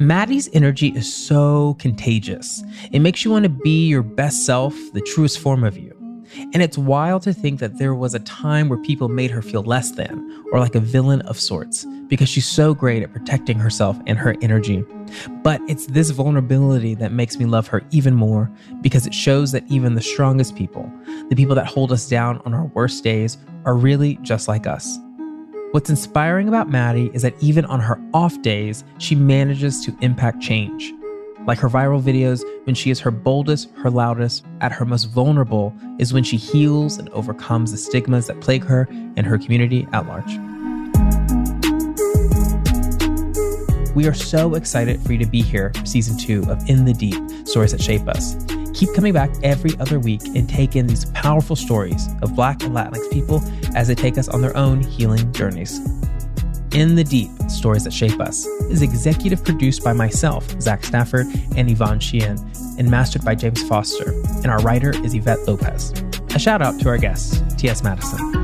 Maddie's 0.00 0.48
energy 0.52 0.88
is 0.88 1.12
so 1.12 1.74
contagious. 1.80 2.62
It 2.92 3.00
makes 3.00 3.24
you 3.24 3.32
want 3.32 3.42
to 3.42 3.48
be 3.48 3.88
your 3.88 4.04
best 4.04 4.46
self, 4.46 4.74
the 4.92 5.00
truest 5.00 5.40
form 5.40 5.64
of 5.64 5.76
you. 5.76 5.97
And 6.36 6.62
it's 6.62 6.78
wild 6.78 7.22
to 7.22 7.32
think 7.32 7.60
that 7.60 7.78
there 7.78 7.94
was 7.94 8.14
a 8.14 8.20
time 8.20 8.68
where 8.68 8.78
people 8.78 9.08
made 9.08 9.30
her 9.30 9.42
feel 9.42 9.62
less 9.62 9.92
than, 9.92 10.44
or 10.52 10.60
like 10.60 10.74
a 10.74 10.80
villain 10.80 11.20
of 11.22 11.38
sorts, 11.38 11.84
because 12.08 12.28
she's 12.28 12.46
so 12.46 12.74
great 12.74 13.02
at 13.02 13.12
protecting 13.12 13.58
herself 13.58 13.98
and 14.06 14.18
her 14.18 14.36
energy. 14.42 14.84
But 15.42 15.60
it's 15.68 15.86
this 15.86 16.10
vulnerability 16.10 16.94
that 16.96 17.12
makes 17.12 17.38
me 17.38 17.44
love 17.44 17.66
her 17.68 17.82
even 17.90 18.14
more, 18.14 18.50
because 18.80 19.06
it 19.06 19.14
shows 19.14 19.52
that 19.52 19.64
even 19.68 19.94
the 19.94 20.02
strongest 20.02 20.54
people, 20.56 20.90
the 21.28 21.36
people 21.36 21.54
that 21.54 21.66
hold 21.66 21.92
us 21.92 22.08
down 22.08 22.42
on 22.44 22.54
our 22.54 22.66
worst 22.66 23.04
days, 23.04 23.38
are 23.64 23.76
really 23.76 24.16
just 24.22 24.48
like 24.48 24.66
us. 24.66 24.98
What's 25.72 25.90
inspiring 25.90 26.48
about 26.48 26.70
Maddie 26.70 27.10
is 27.12 27.22
that 27.22 27.34
even 27.42 27.66
on 27.66 27.80
her 27.80 28.00
off 28.14 28.40
days, 28.40 28.84
she 28.98 29.14
manages 29.14 29.84
to 29.84 29.94
impact 30.00 30.40
change. 30.40 30.94
Like 31.46 31.58
her 31.58 31.68
viral 31.68 32.02
videos, 32.02 32.42
when 32.64 32.74
she 32.74 32.90
is 32.90 33.00
her 33.00 33.10
boldest, 33.10 33.70
her 33.76 33.90
loudest, 33.90 34.44
at 34.60 34.72
her 34.72 34.84
most 34.84 35.04
vulnerable, 35.04 35.74
is 35.98 36.12
when 36.12 36.24
she 36.24 36.36
heals 36.36 36.98
and 36.98 37.08
overcomes 37.10 37.70
the 37.70 37.78
stigmas 37.78 38.26
that 38.26 38.40
plague 38.40 38.64
her 38.64 38.86
and 38.90 39.26
her 39.26 39.38
community 39.38 39.86
at 39.92 40.06
large. 40.06 40.38
We 43.94 44.06
are 44.06 44.14
so 44.14 44.54
excited 44.54 45.00
for 45.00 45.12
you 45.12 45.18
to 45.18 45.26
be 45.26 45.42
here, 45.42 45.72
season 45.84 46.18
two 46.18 46.44
of 46.50 46.68
In 46.68 46.84
the 46.84 46.92
Deep 46.92 47.48
Stories 47.48 47.72
That 47.72 47.82
Shape 47.82 48.06
Us. 48.06 48.36
Keep 48.74 48.94
coming 48.94 49.12
back 49.12 49.30
every 49.42 49.76
other 49.80 49.98
week 49.98 50.22
and 50.36 50.48
take 50.48 50.76
in 50.76 50.86
these 50.86 51.06
powerful 51.06 51.56
stories 51.56 52.08
of 52.22 52.36
Black 52.36 52.62
and 52.62 52.76
Latinx 52.76 53.10
people 53.10 53.42
as 53.74 53.88
they 53.88 53.94
take 53.94 54.18
us 54.18 54.28
on 54.28 54.40
their 54.40 54.56
own 54.56 54.82
healing 54.82 55.32
journeys. 55.32 55.80
In 56.72 56.94
the 56.94 57.04
Deep 57.04 57.30
Stories 57.48 57.84
That 57.84 57.92
Shape 57.92 58.20
Us 58.20 58.46
is 58.70 58.82
executive 58.82 59.42
produced 59.42 59.82
by 59.82 59.94
myself, 59.94 60.48
Zach 60.60 60.84
Stafford, 60.84 61.26
and 61.56 61.70
Yvonne 61.70 61.98
Sheehan, 61.98 62.38
and 62.78 62.90
mastered 62.90 63.24
by 63.24 63.34
James 63.34 63.62
Foster. 63.66 64.12
And 64.42 64.46
our 64.46 64.60
writer 64.60 64.90
is 65.04 65.14
Yvette 65.14 65.46
Lopez. 65.46 65.92
A 66.34 66.38
shout 66.38 66.60
out 66.60 66.78
to 66.80 66.88
our 66.88 66.98
guest, 66.98 67.42
T.S. 67.58 67.82
Madison. 67.82 68.37